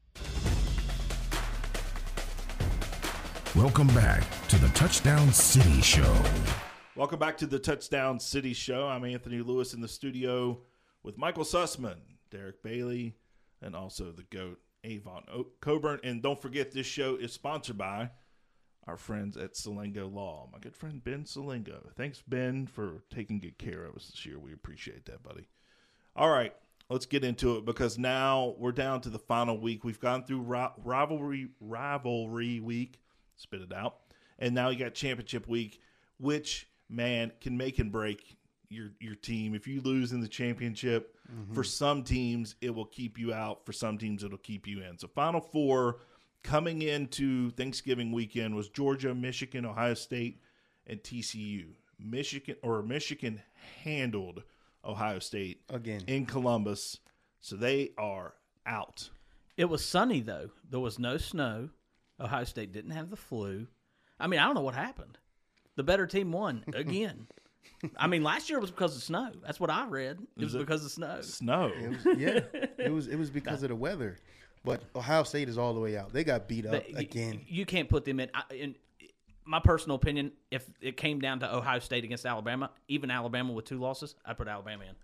[3.56, 6.22] Welcome back to the Touchdown City Show.
[6.94, 8.86] Welcome back to the Touchdown City Show.
[8.86, 10.60] I'm Anthony Lewis in the studio
[11.02, 11.96] with Michael Sussman,
[12.30, 13.16] Derek Bailey,
[13.60, 15.24] and also the GOAT, Avon
[15.60, 15.98] Cobourne.
[16.04, 18.10] And don't forget, this show is sponsored by
[18.86, 20.48] our friends at Salango Law.
[20.52, 21.92] My good friend Ben Salango.
[21.96, 24.38] Thanks, Ben, for taking good care of us this year.
[24.38, 25.48] We appreciate that, buddy.
[26.14, 26.54] All right,
[26.88, 29.82] let's get into it because now we're down to the final week.
[29.82, 32.99] We've gone through ri- rivalry rivalry week,
[33.40, 33.96] spit it out,
[34.38, 35.80] and now you got championship week,
[36.18, 38.36] which man can make and break
[38.68, 39.54] your your team.
[39.54, 41.54] If you lose in the championship, Mhm.
[41.54, 43.64] for some teams it will keep you out.
[43.66, 44.98] For some teams it'll keep you in.
[44.98, 46.00] So final four
[46.42, 50.40] coming into Thanksgiving weekend was Georgia, Michigan, Ohio State,
[50.86, 51.74] and TCU.
[51.98, 53.42] Michigan or Michigan
[53.82, 54.42] handled
[54.84, 56.02] Ohio State Again.
[56.06, 56.98] in Columbus,
[57.40, 59.10] so they are out.
[59.56, 60.50] It was sunny though.
[60.68, 61.70] There was no snow.
[62.20, 63.66] Ohio State didn't have the flu.
[64.18, 65.18] I mean, I don't know what happened.
[65.76, 67.26] The better team won again.
[67.96, 69.30] I mean, last year was because of snow.
[69.44, 70.18] That's what I read.
[70.36, 71.20] It was Is it because of snow.
[71.22, 71.72] Snow.
[71.74, 72.40] It was, yeah,
[72.78, 74.18] it was it was because of the weather.
[74.64, 76.12] But Ohio State is all the way out.
[76.12, 77.40] They got beat up But y- again.
[77.48, 78.28] You can't put them in.
[78.34, 78.74] I- in
[79.46, 83.64] my personal opinion, if it came down to Ohio State against Alabama, even Alabama with
[83.64, 84.94] two losses, I'd put Alabama in.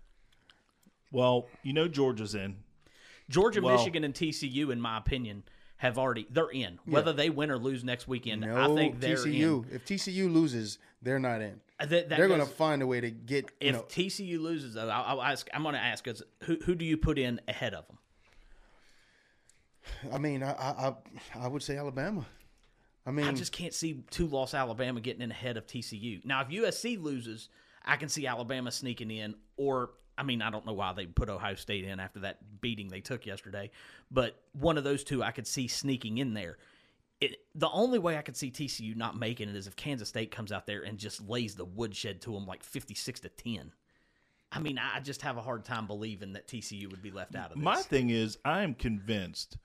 [1.11, 2.57] Well, you know Georgia's in.
[3.29, 5.43] Georgia, Well- Michigan, and TCU, in my opinion,
[5.77, 6.79] have already they're in.
[6.85, 6.93] Yeah.
[6.93, 9.65] Whether they win or lose next weekend, No, I think they're TCU.
[9.69, 9.75] in.
[9.75, 11.61] If TCU loses, they're not in.
[11.79, 13.45] Uh, that- that they're going to find a way to get.
[13.61, 15.47] You If know, TCU loses, though, I'll, I'll ask.
[15.53, 17.97] I'm going to ask us who who do you put in ahead of them?
[20.11, 20.93] I mean, I, I I
[21.45, 22.25] I would say Alabama.
[23.05, 26.25] I mean, I just can't see two loss Alabama getting in ahead of TCU.
[26.25, 27.47] Now, if USC loses,
[27.85, 29.35] I can see Alabama sneaking in.
[29.55, 32.87] Or, I mean, I don't know why they put Ohio State in after that beating
[32.87, 33.69] they took yesterday,
[34.09, 36.57] but one of those two I could see sneaking in there.
[37.19, 40.29] It, the only way I could see TCU not making it is if Kansas State
[40.29, 43.71] comes out there and just lays the woodshed to them like 56 to 10.
[44.51, 47.51] I mean, I just have a hard time believing that TCU would be left out
[47.51, 47.63] of this.
[47.63, 49.57] My thing is, I am convinced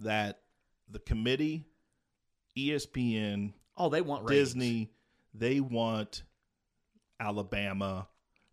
[0.00, 0.40] that
[0.88, 1.64] the committee,
[2.56, 4.48] ESPN, Oh, they want ratings.
[4.48, 4.90] Disney,
[5.34, 6.22] they want
[7.18, 8.06] Alabama,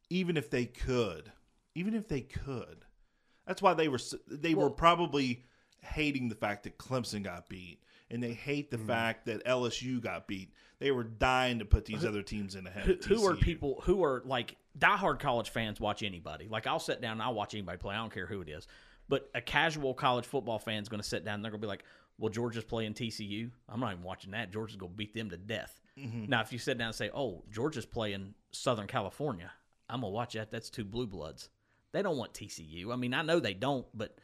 [0.09, 1.31] even if they could,
[1.75, 2.85] even if they could.
[3.47, 5.43] That's why they were they were probably
[5.81, 8.87] hating the fact that Clemson got beat, and they hate the Mm.
[8.87, 10.53] fact that LSU got beat.
[10.79, 12.85] They were dying to put these other teams in ahead.
[13.05, 16.47] who, who are people who are like diehard college fans watch anybody.
[16.47, 17.95] Like I'll sit down and I'll watch anybody play.
[17.95, 18.67] I don't care who it is.
[19.09, 21.65] But a casual college football fan is going to sit down and they're going to
[21.65, 21.83] be like,
[22.19, 23.49] "Well, Georgia's playing TCU.
[23.67, 24.51] I'm not even watching that.
[24.51, 26.29] Georgia's going to beat them to death." Mhm.
[26.29, 29.51] Now, if you sit down and say, "Oh, Georgia's playing Southern California,"
[29.89, 30.51] I'm to watch that.
[30.51, 31.49] That's two blue bloods.
[31.91, 32.93] They don't want TCU.
[32.93, 34.15] I mean, I know they don't, but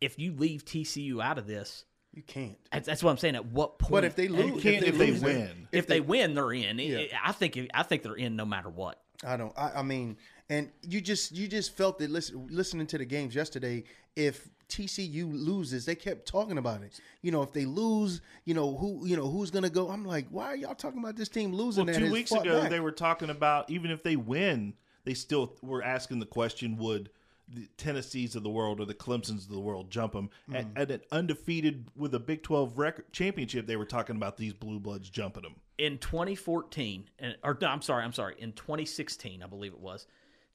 [0.00, 2.58] if you leave TCU out of this, you can't.
[2.72, 3.36] That's, that's what I'm saying.
[3.36, 3.92] At what point?
[3.92, 6.78] But if they lose- if they lose, If, if they, they- win, they're in.
[6.78, 7.04] Yeah.
[7.24, 7.58] I think.
[7.72, 9.00] I think they're in no matter what.
[9.24, 9.52] I don't.
[9.56, 10.16] I, I mean,
[10.48, 13.84] and you just you just felt that listen, listening to the games yesterday.
[14.16, 16.98] If TCU loses, they kept talking about it.
[17.22, 19.88] You know, if they lose, you know who you know who's gonna go.
[19.90, 21.86] I'm like, why are y'all talking about this team losing?
[21.86, 22.70] Well, that two weeks ago, back?
[22.70, 27.10] they were talking about even if they win, they still were asking the question: Would
[27.52, 30.54] the Tennessees of the world or the Clemson's of the world jump them Mm.
[30.56, 33.66] at, at an undefeated with a Big Twelve record championship?
[33.66, 35.56] They were talking about these blue bloods jumping them.
[35.76, 40.06] in 2014, and or no, I'm sorry, I'm sorry, in 2016, I believe it was,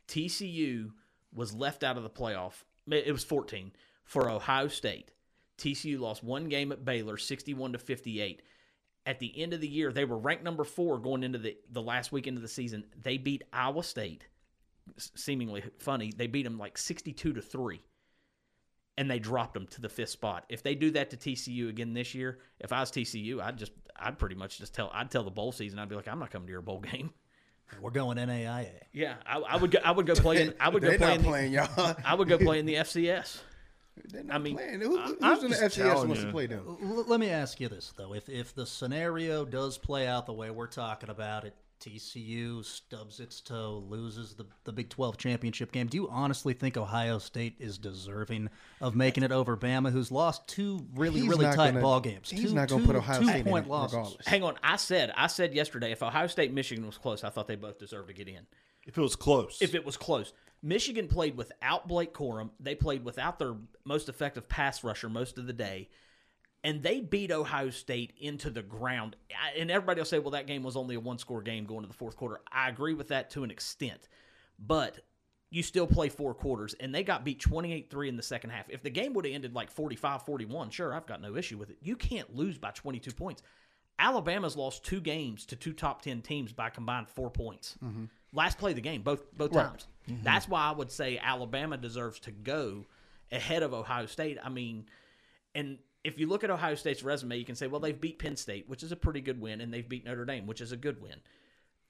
[0.08, 0.92] TCU
[1.34, 2.64] was left out of the playoff.
[2.90, 3.72] It was 14
[4.06, 5.12] for Ohio State.
[5.58, 8.42] TCU lost one game at Baylor, 61 to 58.
[9.06, 11.82] At the end of the year, they were ranked number four going into the, the
[11.82, 12.86] last weekend of the season.
[13.02, 14.26] They beat Iowa State,
[14.98, 16.12] s- seemingly funny.
[16.16, 17.82] They beat them like 62 to 3
[18.98, 20.46] and they dropped them to the fifth spot.
[20.50, 23.74] If they do that to TCU again this year, if I was TCU, I'd just
[23.96, 26.32] I'd pretty much just tell I'd tell the bowl season I'd be like I'm not
[26.32, 27.12] coming to your bowl game.
[27.82, 28.70] We're going NAIA.
[28.94, 29.80] Yeah, I, I would go.
[29.84, 30.44] I would go play.
[30.44, 31.96] In, I would go play not in the, playing, y'all.
[32.06, 33.40] I would go play in the FCS.
[34.10, 34.82] They're I mean, playing.
[34.82, 36.26] Who, who's I'm in the FCS wants you.
[36.28, 36.66] to play them?
[36.84, 40.34] L- let me ask you this though: if if the scenario does play out the
[40.34, 45.72] way we're talking about it, TCU stubs its toe, loses the the Big Twelve championship
[45.72, 45.88] game.
[45.88, 48.50] Do you honestly think Ohio State is deserving
[48.82, 52.30] of making it over Bama, who's lost two really He's really tight gonna- ball games?
[52.30, 53.96] he's two, not gonna put Ohio two State in point it losses.
[53.96, 54.28] regardless.
[54.28, 57.48] Hang on, I said I said yesterday if Ohio State Michigan was close, I thought
[57.48, 58.46] they both deserved to get in.
[58.86, 62.52] If it was close, If it was close, Michigan played without Blake Corum.
[62.60, 65.90] They played without their most effective pass rusher most of the day,
[66.64, 69.16] and they beat Ohio State into the ground.
[69.58, 71.94] And everybody will say, "Well, that game was only a one-score game going to the
[71.94, 74.08] fourth quarter." I agree with that to an extent,
[74.58, 75.00] but
[75.52, 78.70] you still play four quarters, and they got beat 28-3 in the second half.
[78.70, 81.78] If the game would have ended like 45-41, sure, I've got no issue with it.
[81.82, 83.44] You can't lose by 22 points.
[83.98, 87.78] Alabama's lost two games to two top 10 teams by combined four points.
[87.82, 88.10] Mhm.
[88.36, 89.66] Last play of the game, both both Right.
[89.70, 89.88] times.
[90.08, 92.86] That's why I would say Alabama deserves to go
[93.32, 94.38] ahead of Ohio State.
[94.44, 94.86] I mean,
[95.56, 98.36] and if you look at Ohio State's resume, you can say, well, they've beat Penn
[98.36, 100.78] State, which is a pretty good win, and they've beat Notre Dame, which is a
[100.78, 101.16] good win.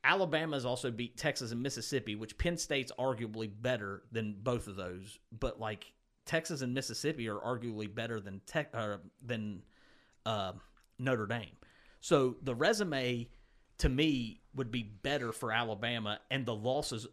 [0.05, 5.19] Alabama's also beat Texas and Mississippi, which Penn State's arguably better than both of those.
[5.37, 5.91] But like
[6.25, 9.63] Texas and Mississippi are arguably better than tech uh, than
[10.25, 10.53] uh,
[10.99, 11.57] Notre Dame.
[12.01, 13.27] So the resume
[13.79, 17.07] to me would be better for Alabama, and the losses,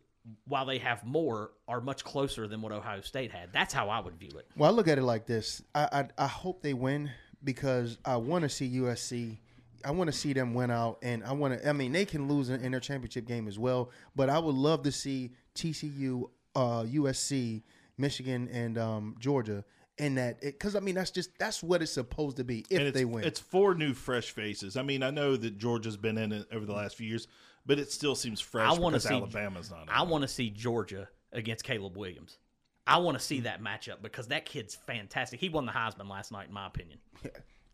[0.46, 3.52] while they have more, are much closer than what Ohio State had.
[3.52, 4.46] That's how I would view it.
[4.56, 5.62] Well, I look at it like this.
[5.74, 7.10] I I, I hope they win
[7.44, 9.38] because I want to see USC.
[9.84, 11.68] I want to see them win out, and I want to.
[11.68, 14.54] I mean, they can lose in, in their championship game as well, but I would
[14.54, 17.62] love to see TCU, uh, USC,
[17.98, 19.64] Michigan, and um, Georgia
[20.02, 22.92] in that because I mean that's just that's what it's supposed to be if and
[22.92, 23.24] they win.
[23.24, 24.76] It's four new fresh faces.
[24.76, 27.28] I mean, I know that Georgia's been in it over the last few years,
[27.64, 29.82] but it still seems fresh I want to because see Alabama's not.
[29.84, 32.38] in I want to see Georgia against Caleb Williams.
[32.86, 35.38] I want to see that matchup because that kid's fantastic.
[35.38, 36.98] He won the Heisman last night, in my opinion.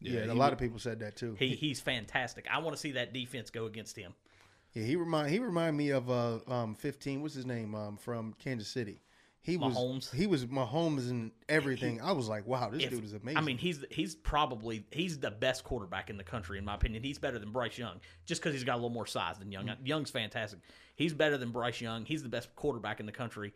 [0.00, 1.34] yeah, he a lot would- of people said that too.
[1.38, 2.46] He he's fantastic.
[2.50, 4.12] I want to see that defense go against him.
[4.74, 7.22] Yeah, he remind he remind me of uh um fifteen.
[7.22, 7.74] What's his name?
[7.74, 9.00] Um from Kansas City.
[9.48, 10.14] He was Mahomes.
[10.14, 12.02] He was Mahomes and everything.
[12.02, 13.38] I was like, wow, this If- dude is amazing.
[13.38, 17.02] I mean, he's he's probably he's the best quarterback in the country in my opinion.
[17.02, 19.66] He's better than Bryce Young just because he's got a little more size than Young.
[19.66, 19.86] Mm-hmm.
[19.86, 20.60] Young's fantastic.
[20.96, 22.04] He's better than Bryce Young.
[22.04, 23.54] He's the best quarterback in the country.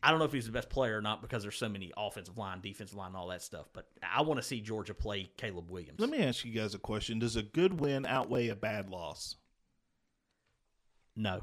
[0.00, 2.38] I don't know if he's the best player or not because there's so many offensive
[2.38, 3.66] line, defensive line, and all that stuff.
[3.72, 5.98] But I want to see Georgia play Caleb Williams.
[5.98, 9.36] Let me ask you guys a question: Does a good win outweigh a bad loss?
[11.16, 11.40] No.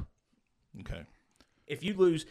[0.79, 1.03] Okay.
[1.67, 2.29] If you lose, j-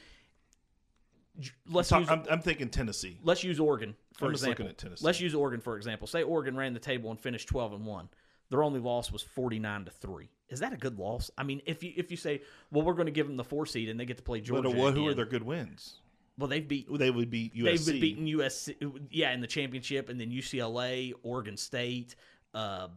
[1.68, 3.18] let's I'm, use I'm, I'm thinking Tennessee.
[3.22, 4.51] let's use Oregon for I'm example.
[4.51, 5.05] looking at Tennessee.
[5.05, 6.07] Let's use Oregon for example.
[6.07, 8.09] Say Oregon ran the table and finished twelve and one.
[8.51, 10.31] Their only loss was forty nine to three.
[10.48, 11.31] Is that a good loss?
[11.37, 13.66] I mean, if you if you say, well, we're going to give them the four
[13.66, 14.68] seed and they get to play Georgia.
[14.68, 15.96] But uh, what, who are their good wins?
[16.38, 16.87] Well, they've beat.
[16.90, 17.64] They would beat USC.
[17.64, 22.14] They've been beaten USC, yeah, in the championship, and then UCLA, Oregon State,
[22.55, 22.88] uh,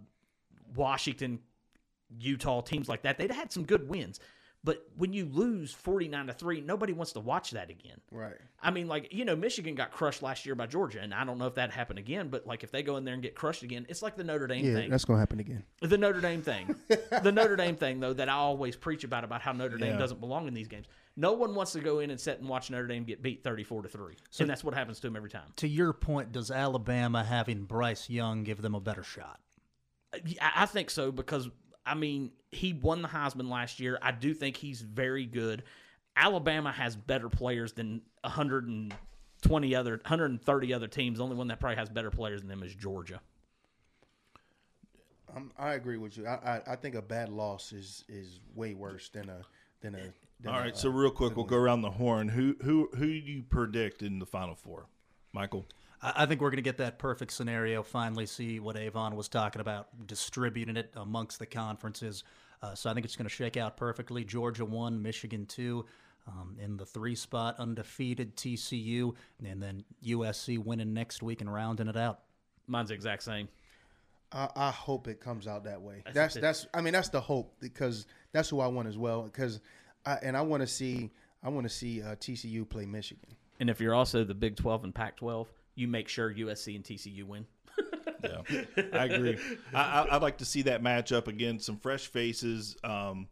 [0.76, 1.40] Washington,
[2.20, 3.18] Utah, teams like that.
[3.18, 4.20] They'd had some good wins,
[4.64, 8.00] but when you lose forty nine to three, nobody wants to watch that again.
[8.12, 8.36] right.
[8.62, 11.40] I mean, like you know, Michigan got crushed last year by Georgia, and I don't
[11.40, 12.28] know if that happened again.
[12.30, 14.46] But like, if they go in there and get crushed again, it's like the Notre
[14.48, 14.90] Dame Yeah, thing.
[14.92, 15.64] that's gonna happen again.
[15.82, 16.76] The Notre Dame thing,
[17.24, 19.98] the Notre Dame thing, though, that I always preach about about how Notre Dame Yeah.
[19.98, 20.86] doesn't belong in these games.
[21.18, 23.82] No one wants to go in and sit and watch Notre Dame get beat thirty-four
[23.82, 25.52] to three, So- and that's what happens to them every time.
[25.58, 29.40] To your point, does Alabama having Bryce Young give them a better shot?
[30.14, 31.50] Uh, I I think so because
[31.86, 33.98] I mean he won the Heisman last year.
[34.02, 35.64] I do think he's very good.
[36.16, 41.18] Alabama has better players than 120 other 130 other teams.
[41.18, 43.22] The only one that probably has better players than them is Georgia.
[45.36, 46.28] I'm, I agree with you.
[46.28, 49.42] I, I I think a bad loss is is way worse than a
[49.82, 50.14] than a.
[50.42, 51.52] Than All a, right, uh, so real quick, we'll win.
[51.52, 52.28] go around the horn.
[52.30, 54.88] Who who who do you predict in the final four?
[55.34, 55.66] Michael.
[56.02, 57.84] I I think we're going to get that perfect scenario.
[57.84, 62.24] Finally, see what Avon was talking about, distributing it amongst the conferences.
[62.62, 64.24] Uh, so I think it's going to shake out perfectly.
[64.24, 65.86] Georgia one, Michigan two,
[66.28, 71.88] um, in the three spot, undefeated TCU, and then USC winning next week and rounding
[71.88, 72.20] it out.
[72.68, 73.48] Mine's the exact same.
[74.32, 76.04] I, I hope it comes out that way.
[76.06, 78.98] That's That's the- that's, I mean that's the hope because that's who I want as
[78.98, 79.24] well.
[79.24, 79.60] Because
[80.06, 81.12] I, and I want to see
[81.44, 83.36] I want to see uh, TCU play Michigan.
[83.60, 86.84] And if you're also the Big 12 and Pac 12, you make sure USC and
[86.84, 87.46] TCU win.
[88.24, 88.64] Yeah,
[88.94, 89.36] I agree.
[89.74, 91.58] I, I, I'd like to see that matchup again.
[91.58, 93.28] Some fresh faces, um,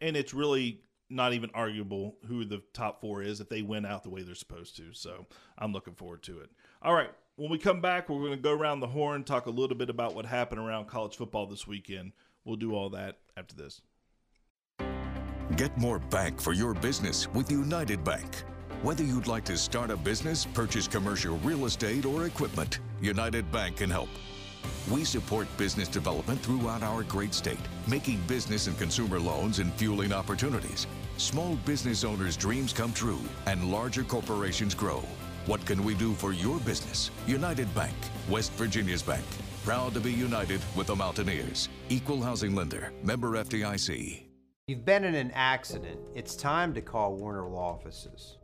[0.00, 0.80] and it's really
[1.10, 4.34] not even arguable who the top four is if they win out the way they're
[4.34, 4.94] supposed to.
[4.94, 5.26] So
[5.58, 6.50] I'm looking forward to it.
[6.80, 9.50] All right, when we come back, we're going to go around the horn, talk a
[9.50, 12.12] little bit about what happened around college football this weekend.
[12.44, 13.82] We'll do all that after this.
[15.56, 18.44] Get more bank for your business with United Bank.
[18.82, 23.76] Whether you'd like to start a business, purchase commercial real estate, or equipment, United Bank
[23.76, 24.08] can help.
[24.90, 30.12] We support business development throughout our great state, making business and consumer loans and fueling
[30.12, 30.88] opportunities.
[31.16, 35.04] Small business owners' dreams come true and larger corporations grow.
[35.46, 37.12] What can we do for your business?
[37.28, 37.94] United Bank,
[38.28, 39.24] West Virginia's bank.
[39.64, 41.68] Proud to be united with the Mountaineers.
[41.88, 44.24] Equal housing lender, member FDIC.
[44.66, 46.00] You've been in an accident.
[46.16, 48.38] It's time to call Warner Law Offices.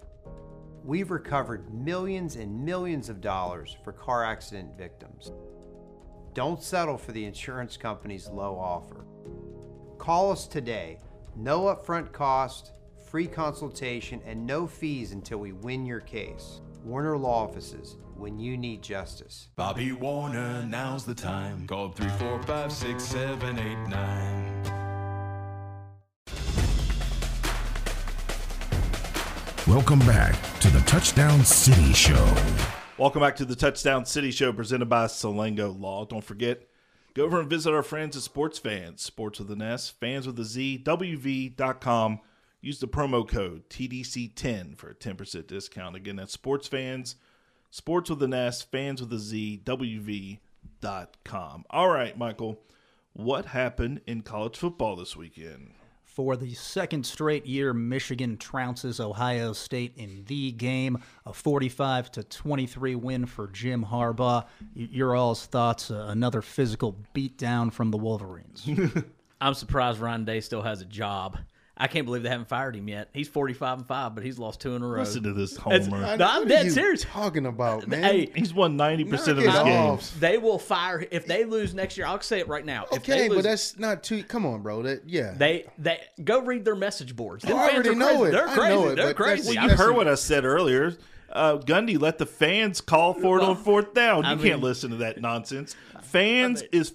[0.88, 5.32] We've recovered millions and millions of dollars for car accident victims.
[6.32, 9.04] Don't settle for the insurance company's low offer.
[9.98, 10.98] Call us today.
[11.36, 12.72] No upfront cost,
[13.10, 16.62] free consultation, and no fees until we win your case.
[16.82, 19.48] Warner Law Offices, when you need justice.
[19.56, 21.66] Bobby Warner, now's the time.
[21.66, 24.77] Call 345 6789.
[29.68, 32.34] Welcome back to the Touchdown City Show.
[32.96, 36.06] Welcome back to the Touchdown City Show presented by Salango Law.
[36.06, 36.62] Don't forget,
[37.12, 40.38] go over and visit our friends at Sports Fans, Sports with an S, fans with
[40.38, 42.20] a Z, WV.com.
[42.62, 45.96] Use the promo code TDC10 for a 10% discount.
[45.96, 47.16] Again, that's Sports Fans,
[47.70, 50.38] Sports with an S, fans with a Z, WV.com.
[51.68, 52.58] All right, Michael,
[53.12, 55.74] what happened in college football this weekend?
[56.18, 62.24] For the second straight year, Michigan trounces Ohio State in the game, a 45 to
[62.24, 64.44] 23 win for Jim Harbaugh.
[64.74, 65.92] Your all's thoughts?
[65.92, 68.68] Uh, another physical beatdown from the Wolverines.
[69.40, 71.38] I'm surprised Ryan Day still has a job.
[71.80, 73.08] I can't believe they haven't fired him yet.
[73.12, 74.98] He's 45 and 5, but he's lost two in a row.
[74.98, 76.00] Listen to this It's- homer.
[76.16, 77.02] No, I'm What are dead serious.
[77.04, 78.02] Talking about man.
[78.02, 80.12] Hey, He's won 90% of Knock his it games.
[80.18, 82.06] They will fire if they lose next year.
[82.06, 82.86] I'll say it right now.
[82.92, 84.24] If they Okay, lose, but that's not too.
[84.24, 84.82] Come on, bro.
[84.82, 85.34] That yeah.
[85.36, 87.44] they they go read their message boards.
[87.44, 88.22] Them I fans already are know crazy.
[88.24, 88.30] it.
[88.32, 88.74] They're I crazy.
[88.74, 89.56] know it, They're crazy.
[89.56, 90.94] Well, you heard what I said earlier.
[91.30, 94.24] Uh, Gundy let the fans call for it on fourth down.
[94.24, 95.76] You I can't listen to that nonsense.
[96.02, 96.92] Fans is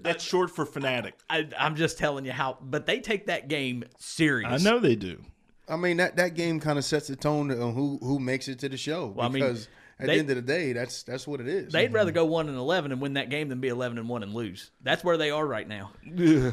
[0.00, 1.14] that's short for fanatic.
[1.28, 4.50] I, I'm just telling you how, but they take that game serious.
[4.50, 5.22] I know they do.
[5.68, 8.58] I mean that that game kind of sets the tone on who who makes it
[8.60, 9.06] to the show.
[9.06, 9.68] Well, I mean, because
[9.98, 11.72] at they- the end of the day, that's that's what it is.
[11.72, 12.16] They'd rather mm-hmm.
[12.16, 14.70] go one and eleven and win that game than be eleven and one and lose.
[14.82, 15.92] That's where they are right now.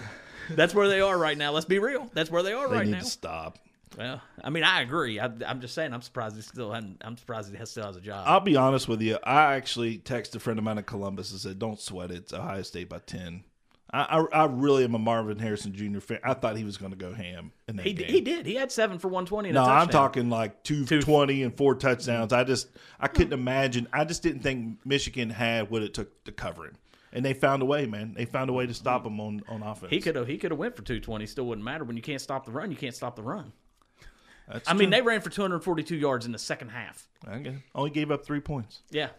[0.49, 1.51] That's where they are right now.
[1.51, 2.09] Let's be real.
[2.13, 2.99] That's where they are They right need now.
[2.99, 3.59] to stop.
[3.97, 5.19] Well, I mean, I agree.
[5.19, 5.93] I, I'm just saying.
[5.93, 7.01] I'm surprised he still hadn't.
[7.01, 8.25] I'm surprised he has, still has a job.
[8.27, 9.17] I'll be honest with you.
[9.23, 12.17] I actually texted a friend of mine in Columbus and said, "Don't sweat it.
[12.17, 13.43] It's Ohio State by 10.
[13.93, 15.99] I, I, I really am a Marvin Harrison Jr.
[15.99, 16.19] fan.
[16.23, 18.07] I thought he was going to go ham in that he, game.
[18.07, 18.45] he did.
[18.45, 19.49] He had seven for 120.
[19.49, 22.31] And No, I'm talking like 220 and four touchdowns.
[22.31, 22.69] I just
[22.99, 23.87] I couldn't imagine.
[23.91, 26.77] I just didn't think Michigan had what it took to cover him.
[27.13, 28.13] And they found a way, man.
[28.15, 29.89] They found a way to stop him on, on offense.
[29.89, 30.27] He could have.
[30.27, 31.25] He could have went for 220.
[31.25, 32.71] Still wouldn't matter when you can't stop the run.
[32.71, 33.51] You can't stop the run.
[34.51, 37.07] That's I mean, they ran for 242 yards in the second half.
[37.27, 37.57] Okay.
[37.75, 38.81] Only gave up three points.
[38.89, 39.09] Yeah.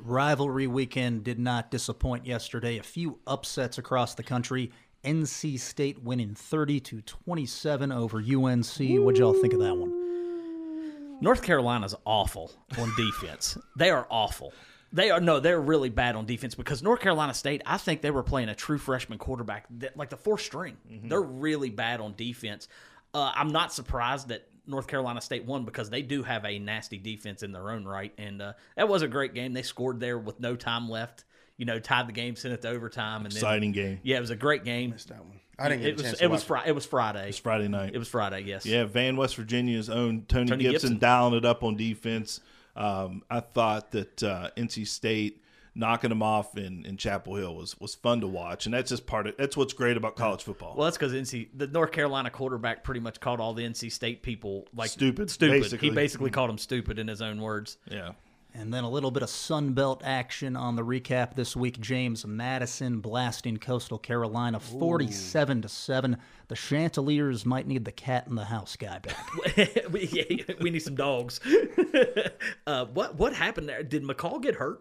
[0.00, 2.78] Rivalry weekend did not disappoint yesterday.
[2.78, 4.70] A few upsets across the country.
[5.04, 8.66] NC State winning 30 to 27 over UNC.
[9.04, 11.20] What'd y'all think of that one?
[11.20, 13.56] North Carolina's awful on defense.
[13.76, 14.52] they are awful.
[14.92, 17.62] They are no, they're really bad on defense because North Carolina State.
[17.66, 20.76] I think they were playing a true freshman quarterback, that- like the fourth string.
[20.88, 22.68] They're really bad on defense.
[23.14, 26.98] Uh, I'm not surprised that North Carolina State won because they do have a nasty
[26.98, 29.52] defense in their own right, and uh, that was a great game.
[29.52, 31.24] They scored there with no time left.
[31.56, 34.00] You know, tied the game, sent it to overtime, and Exciting then, game.
[34.04, 34.90] Yeah, it was a great game.
[34.90, 35.40] Missed that one.
[35.58, 36.68] I didn't get it a was, chance It to was watch Friday.
[36.68, 37.28] It was Friday.
[37.30, 37.90] It's Friday night.
[37.94, 38.42] It was Friday.
[38.42, 38.64] Yes.
[38.64, 40.98] Yeah, Van West Virginia's own Tony, Tony Gibson, Gibson.
[40.98, 42.40] dialing it up on defense.
[42.76, 45.42] Um, I thought that uh, NC State
[45.78, 49.06] knocking them off in, in Chapel Hill was was fun to watch, and that's just
[49.06, 50.74] part of that's what's great about college football.
[50.76, 54.22] Well, that's because NC the North Carolina quarterback pretty much called all the NC State
[54.22, 55.62] people like Stupid, Stupid.
[55.62, 55.88] basically.
[55.88, 57.78] He basically called them stupid in his own words.
[57.90, 58.12] Yeah.
[58.54, 61.78] And then a little bit of Sun Belt action on the recap this week.
[61.80, 66.16] James Madison blasting Coastal Carolina 47 to 7.
[66.48, 69.84] The Chanticleers might need the cat in the house guy back.
[69.92, 71.40] we, yeah, we need some dogs.
[72.66, 73.82] uh, what what happened there?
[73.82, 74.80] Did McCall get hurt?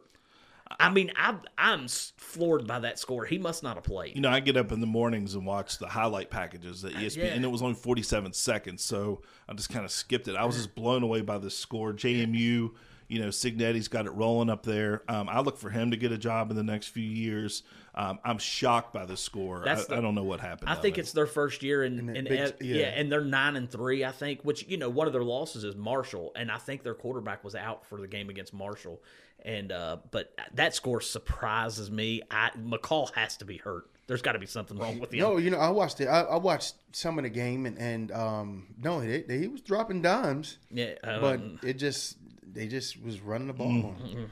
[0.80, 3.26] I mean, I, I'm floored by that score.
[3.26, 4.16] He must not have played.
[4.16, 7.16] You know, I get up in the mornings and watch the highlight packages at ESPN,
[7.18, 7.24] Yeah.
[7.26, 10.36] and it was only 47 seconds, so I just kind of skipped it.
[10.36, 11.94] I was just blown away by this score.
[11.94, 12.72] JMU,
[13.08, 15.04] you know, Cignetti's got it rolling up there.
[15.08, 17.64] Um, I look for him to get a job in the next few years.
[17.98, 19.68] Um, I'm shocked by the score.
[19.68, 20.70] I, the- I don't know what happened.
[20.70, 21.02] I think there.
[21.02, 22.76] it's their first year, big- uh, yeah.
[22.76, 22.86] yeah.
[22.90, 24.42] and they're nine and three, I think.
[24.44, 27.56] Which you know, one of their losses is Marshall, and I think their quarterback was
[27.56, 29.02] out for the game against Marshall.
[29.44, 32.22] And uh, but that score surprises me.
[32.30, 33.90] I McCall has to be hurt.
[34.06, 35.20] There's got to be something wrong with him.
[35.20, 36.06] No, you know, I watched it.
[36.06, 40.04] I, I watched some of the game, and and um, no, he, he was dropping
[40.04, 40.60] dimes.
[40.70, 42.18] Yeah, but um, it just
[42.54, 43.68] they just was running the ball.
[43.70, 44.30] Mm.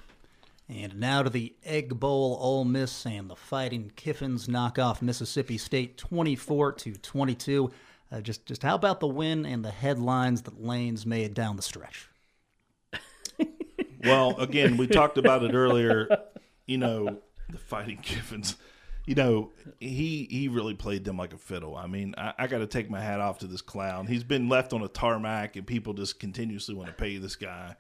[0.68, 5.58] And now to the Egg Bowl, Ole Miss and the Fighting Kiffins knock off Mississippi
[5.58, 7.72] State 24 to 22.
[8.12, 11.62] Uh, just, just how about the win and the headlines that Lanes made down the
[11.62, 12.10] stretch?
[14.06, 16.08] Well, again, we talked about it earlier.
[16.68, 17.18] You know,
[17.50, 18.56] the Fighting Kiffins.
[19.06, 21.76] You know, he he really played them like a fiddle.
[21.76, 24.08] I mean, I, I got to take my hat off to this clown.
[24.08, 27.76] He's been left on a tarmac, and people just continuously want to pay this guy.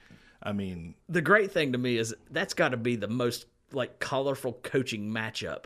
[0.45, 3.99] I mean, the great thing to me is that's got to be the most like
[3.99, 5.65] colorful coaching matchup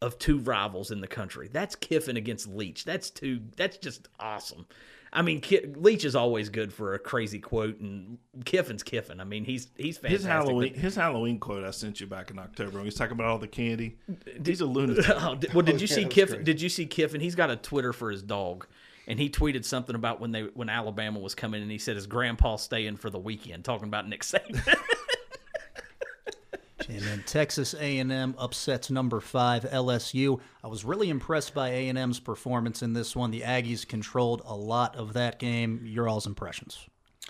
[0.00, 1.48] of two rivals in the country.
[1.52, 2.84] That's Kiffin against Leach.
[2.84, 3.40] That's two.
[3.56, 4.66] That's just awesome.
[5.16, 9.20] I mean, Ki- Leach is always good for a crazy quote, and Kiffin's Kiffin.
[9.20, 10.18] I mean, he's he's fantastic.
[10.20, 12.78] his Halloween But- his Halloween quote I sent you back in October.
[12.78, 13.96] When he's talking about all the candy.
[14.44, 15.04] He's a lunatic.
[15.08, 16.36] Oh, did- well, did you Yeah, see Kiffin?
[16.36, 16.44] crazy.
[16.44, 17.20] Did you see Kiffin?
[17.20, 18.66] He's got a Twitter for his dog,
[19.06, 22.06] and he tweeted something about when they when Alabama was coming, and he said his
[22.06, 24.60] grandpa staying for the weekend, talking about Nick Saban.
[26.88, 30.40] And then Texas A&M upsets number five LSU.
[30.62, 33.30] I was really impressed by A&M's performance in this one.
[33.30, 35.82] The Aggies controlled a lot of that game.
[35.84, 36.86] Your all's impressions?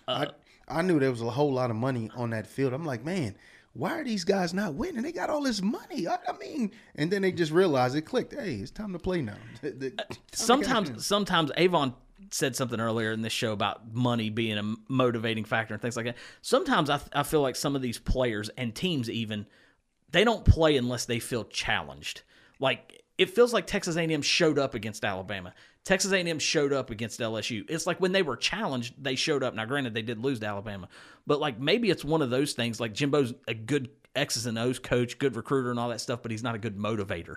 [0.09, 0.29] I
[0.67, 2.73] I knew there was a whole lot of money on that field.
[2.73, 3.37] I'm like, man,
[3.75, 5.03] why are these guys not winning?
[5.03, 6.07] They got all this money.
[6.09, 8.33] I, I mean, and then they just realized it clicked.
[8.33, 9.35] Hey, it's time to play now.
[9.63, 10.33] The- the- time to cash in.
[10.37, 11.95] sometimes sometimes Avon
[12.31, 16.07] said something earlier in this show about money being a motivating factor and things like
[16.07, 16.17] that.
[16.41, 19.47] Sometimes I, I feel like some of these players and teams even
[20.11, 22.23] they don't play unless they feel challenged.
[22.61, 25.53] Like it feels like Texas A&M showed up against Alabama.
[25.85, 27.65] Texas A&M showed up against LSU.
[27.69, 29.55] It's like when they were challenged, they showed up.
[29.55, 30.89] Now, granted, they did lose to Alabama,
[31.27, 32.81] but like maybe it's one of those things.
[32.81, 36.31] Like Jimbo's a good X's and O's coach, good recruiter, and all that stuff, but
[36.31, 37.37] he's not a good motivator.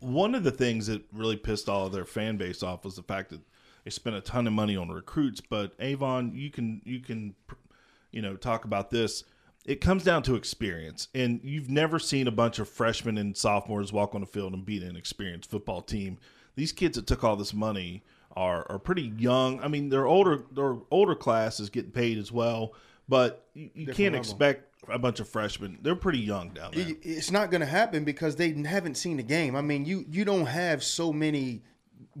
[0.00, 3.02] one of the things that really pissed all of their fan base off was the
[3.02, 3.40] fact that
[3.84, 5.40] they spent a ton of money on recruits.
[5.40, 7.34] But Avon, you can you can
[8.10, 9.24] you know talk about this.
[9.64, 13.92] It comes down to experience, and you've never seen a bunch of freshmen and sophomores
[13.92, 16.18] walk on the field and beat an experienced football team.
[16.58, 18.02] These kids that took all this money
[18.36, 19.60] are are pretty young.
[19.62, 22.74] I mean, their older their older class is getting paid as well,
[23.08, 24.18] but you, you can't level.
[24.18, 25.78] expect a bunch of freshmen.
[25.82, 26.88] They're pretty young down there.
[26.88, 29.56] It- it's not going to happen because they haven't seen the game.
[29.56, 31.62] I mean, you you don't have so many,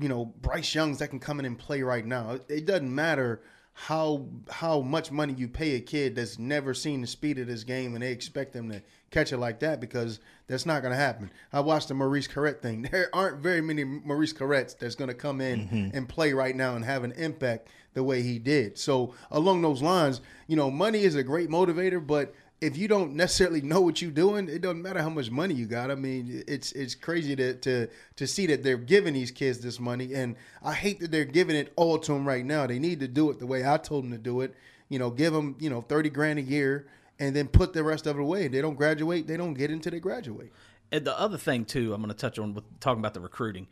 [0.00, 2.32] you know, Bryce Youngs that can come in and play right now.
[2.32, 7.00] It, it doesn't matter how how much money you pay a kid that's never seen
[7.00, 10.20] the speed of this game and they expect them to catch it like that because
[10.48, 11.30] that's not going to happen.
[11.52, 12.82] I watched the Maurice Clarett thing.
[12.92, 15.94] There aren't very many Maurice Claretts that's going to come in Mhm.
[15.94, 18.78] and play right now and have an impact the way he did.
[18.78, 23.14] So along those lines, you know, money is a great motivator, but if you don't
[23.14, 25.90] necessarily know what you're doing, it doesn't matter how much money you got.
[25.92, 29.78] I mean, it's it's crazy to to to see that they're giving these kids this
[29.78, 32.66] money, and I hate that they're giving it all to them right now.
[32.66, 34.54] They need to do it the way I told them to do it.
[34.88, 36.86] You know, give them you know thirty grand a year,
[37.18, 38.44] and then put the rest of it away.
[38.46, 40.52] If they don't graduate, they don't get until they graduate.
[40.90, 43.66] And the other thing too, I'm going to touch on with talking about the recruiting.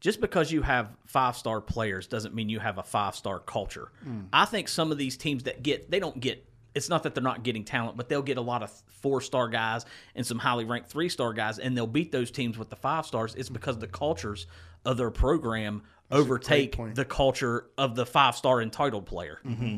[0.00, 3.90] Just because you have five star players doesn't mean you have a five star culture.
[4.06, 4.26] Mm.
[4.32, 6.46] I think some of these teams that get they don't get.
[6.72, 9.48] It's not that they're not getting talent, but they'll get a lot of four star
[9.48, 9.84] guys
[10.14, 13.04] and some highly ranked three star guys, and they'll beat those teams with the five
[13.06, 13.34] stars.
[13.34, 14.46] It's because the cultures
[14.84, 19.40] of their program That's overtake the culture of the five star entitled player.
[19.42, 19.76] hmm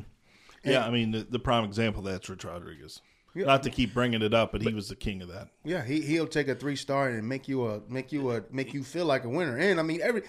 [0.64, 3.00] Yeah, I mean the, the prime example of that's Rich Rodriguez.
[3.34, 3.46] Yeah.
[3.46, 5.48] Not to keep bringing it up, but, he was the king of that.
[5.64, 8.74] Yeah, he he'll take a three star and make you a make you a make
[8.74, 9.56] you feel like a winner.
[9.56, 10.22] And I mean, every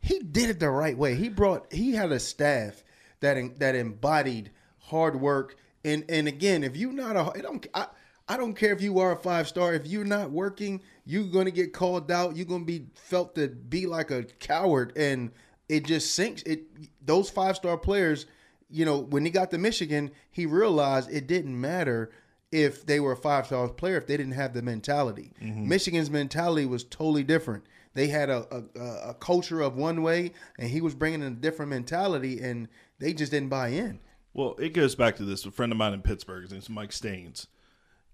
[0.00, 1.14] he did it the right way.
[1.16, 2.82] He brought he had a staff
[3.20, 5.56] that that embodied hard work.
[5.84, 7.86] And and again, if you not a I don't I,
[8.28, 9.74] I don't care if you are a five star.
[9.74, 12.36] If you're not working, you're gonna get called out.
[12.36, 15.30] You're gonna be felt to be like a coward, and
[15.68, 16.42] it just sinks.
[16.42, 16.64] It
[17.04, 18.24] those five star players,
[18.70, 22.10] you know, when he got to Michigan, he realized it didn't matter
[22.52, 25.32] if they were a five star player if they didn't have the mentality.
[25.42, 25.68] Mm-hmm.
[25.68, 27.64] Michigan's mentality was totally different.
[27.94, 28.80] They had a, a,
[29.10, 32.68] a- culture of one way, and he was bringing in a different mentality, and
[32.98, 34.00] they just didn't buy in.
[34.34, 35.46] Well, it goes back to this.
[35.46, 37.46] A friend of mine in Pittsburgh, his name's Mike Staines.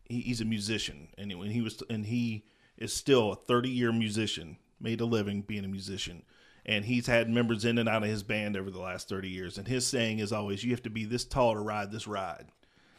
[0.05, 2.45] he, he's a musician, and when he was and he
[2.79, 6.23] is still a 30 year musician, made a living being a musician.
[6.65, 9.59] And he's had members in and out of his band over the last 30 years.
[9.59, 12.47] And his saying is always, you have to be this tall to ride this ride.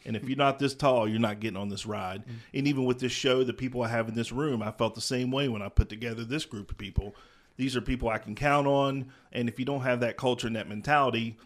[0.06, 2.22] And if you're not this tall, you're not getting on this ride.
[2.22, 2.36] Mm-hmm.
[2.54, 5.00] And even with this show, the people I have in this room, I felt the
[5.00, 7.14] same way when I put together this group of people.
[7.56, 9.12] These are people I can count on.
[9.32, 11.38] And if you don't have that culture and that mentality,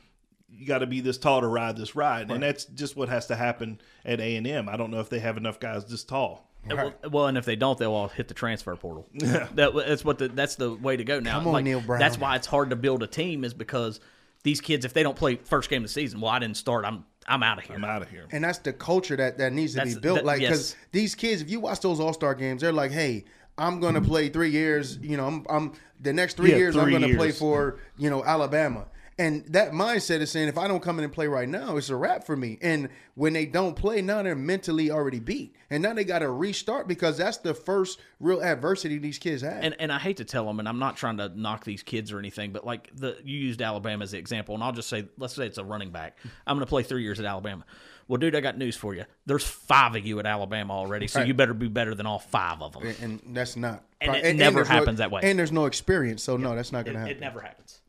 [0.50, 2.34] you got to be this tall to ride this ride, right.
[2.34, 4.68] and that's just what has to happen at A and M.
[4.68, 6.48] I don't know if they have enough guys this tall.
[6.66, 6.94] Right.
[7.02, 9.06] Well, well, and if they don't, they'll all hit the transfer portal.
[9.14, 11.38] Yeah, that, that's what the, that's the way to go now.
[11.38, 12.00] Come on, like, Neal Brown.
[12.00, 14.00] That's why it's hard to build a team is because
[14.42, 16.84] these kids, if they don't play first game of the season, well, I didn't start.
[16.84, 17.76] I'm I'm out of here.
[17.76, 18.26] I'm out of here.
[18.32, 20.18] And that's the culture that that needs to that's, be built.
[20.18, 20.86] That, like because yes.
[20.92, 23.24] these kids, if you watch those All Star games, they're like, hey.
[23.60, 24.98] I'm gonna play three years.
[25.02, 26.76] You know, I'm, I'm the next three yeah, years.
[26.76, 27.18] i I'm gonna years.
[27.18, 28.86] play for you know Alabama.
[29.18, 31.90] And that mindset is saying, if I don't come in and play right now, it's
[31.90, 32.56] a wrap for me.
[32.62, 35.56] And when they don't play, now they're mentally already beat.
[35.70, 39.58] And now they got to restart because that's the first real adversity these kids have.
[39.60, 42.12] And, and I hate to tell them, and I'm not trying to knock these kids
[42.12, 45.08] or anything, but like the you used Alabama as the example, and I'll just say,
[45.18, 46.16] let's say it's a running back.
[46.46, 47.64] I'm going to play three years at Alabama.
[48.06, 49.04] Well, dude, I got news for you.
[49.26, 51.28] There's five of you at Alabama already, so right.
[51.28, 52.86] you better be better than all five of them.
[52.86, 53.84] And, and that's not.
[54.00, 55.22] And it and, never happens no, that way.
[55.24, 57.16] And there's no experience, so no, that's not going to happen.
[57.16, 57.80] It never happens.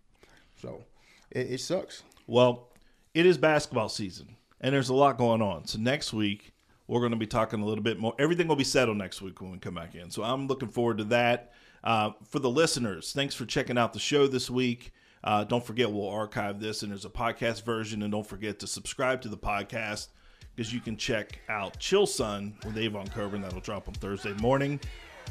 [0.62, 0.84] So
[1.32, 2.04] it, it sucks.
[2.28, 2.70] Well,
[3.14, 5.66] it is basketball season, and there's a lot going on.
[5.66, 6.54] So next week
[6.88, 8.14] we're going to be talking a little bit more.
[8.20, 10.10] Everything will be settled next week when we come back in.
[10.10, 11.54] So I'm looking forward to that.
[11.84, 14.92] Uh, for the listeners, thanks for checking out the show this week.
[15.24, 18.04] Uh, don't forget, we'll archive this, and there's a podcast version.
[18.04, 20.08] And don't forget to subscribe to the podcast
[20.56, 23.42] because you can check out Chill Sun with Avon Cobourne.
[23.42, 24.80] That'll drop on Thursday morning.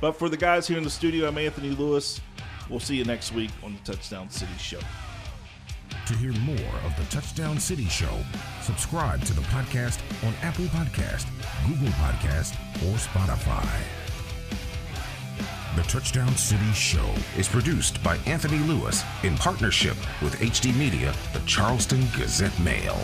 [0.00, 2.20] But for the guys here in the studio, I'm Anthony Lewis.
[2.70, 4.80] We'll see you next week on the Touchdown City Show.
[6.08, 8.16] To hear more of the Touchdown City Show,
[8.62, 11.26] subscribe to the podcast on Apple Podcast,
[11.66, 13.68] Google Podcast, or Spotify.
[15.76, 17.04] The Touchdown City Show
[17.36, 22.96] is produced by Anthony Lewis in partnership with HD Media, the Charleston Gazette Mail.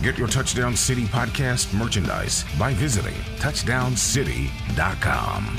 [0.00, 5.56] Get your Touchdown City podcast merchandise by visiting touchdowncity.com.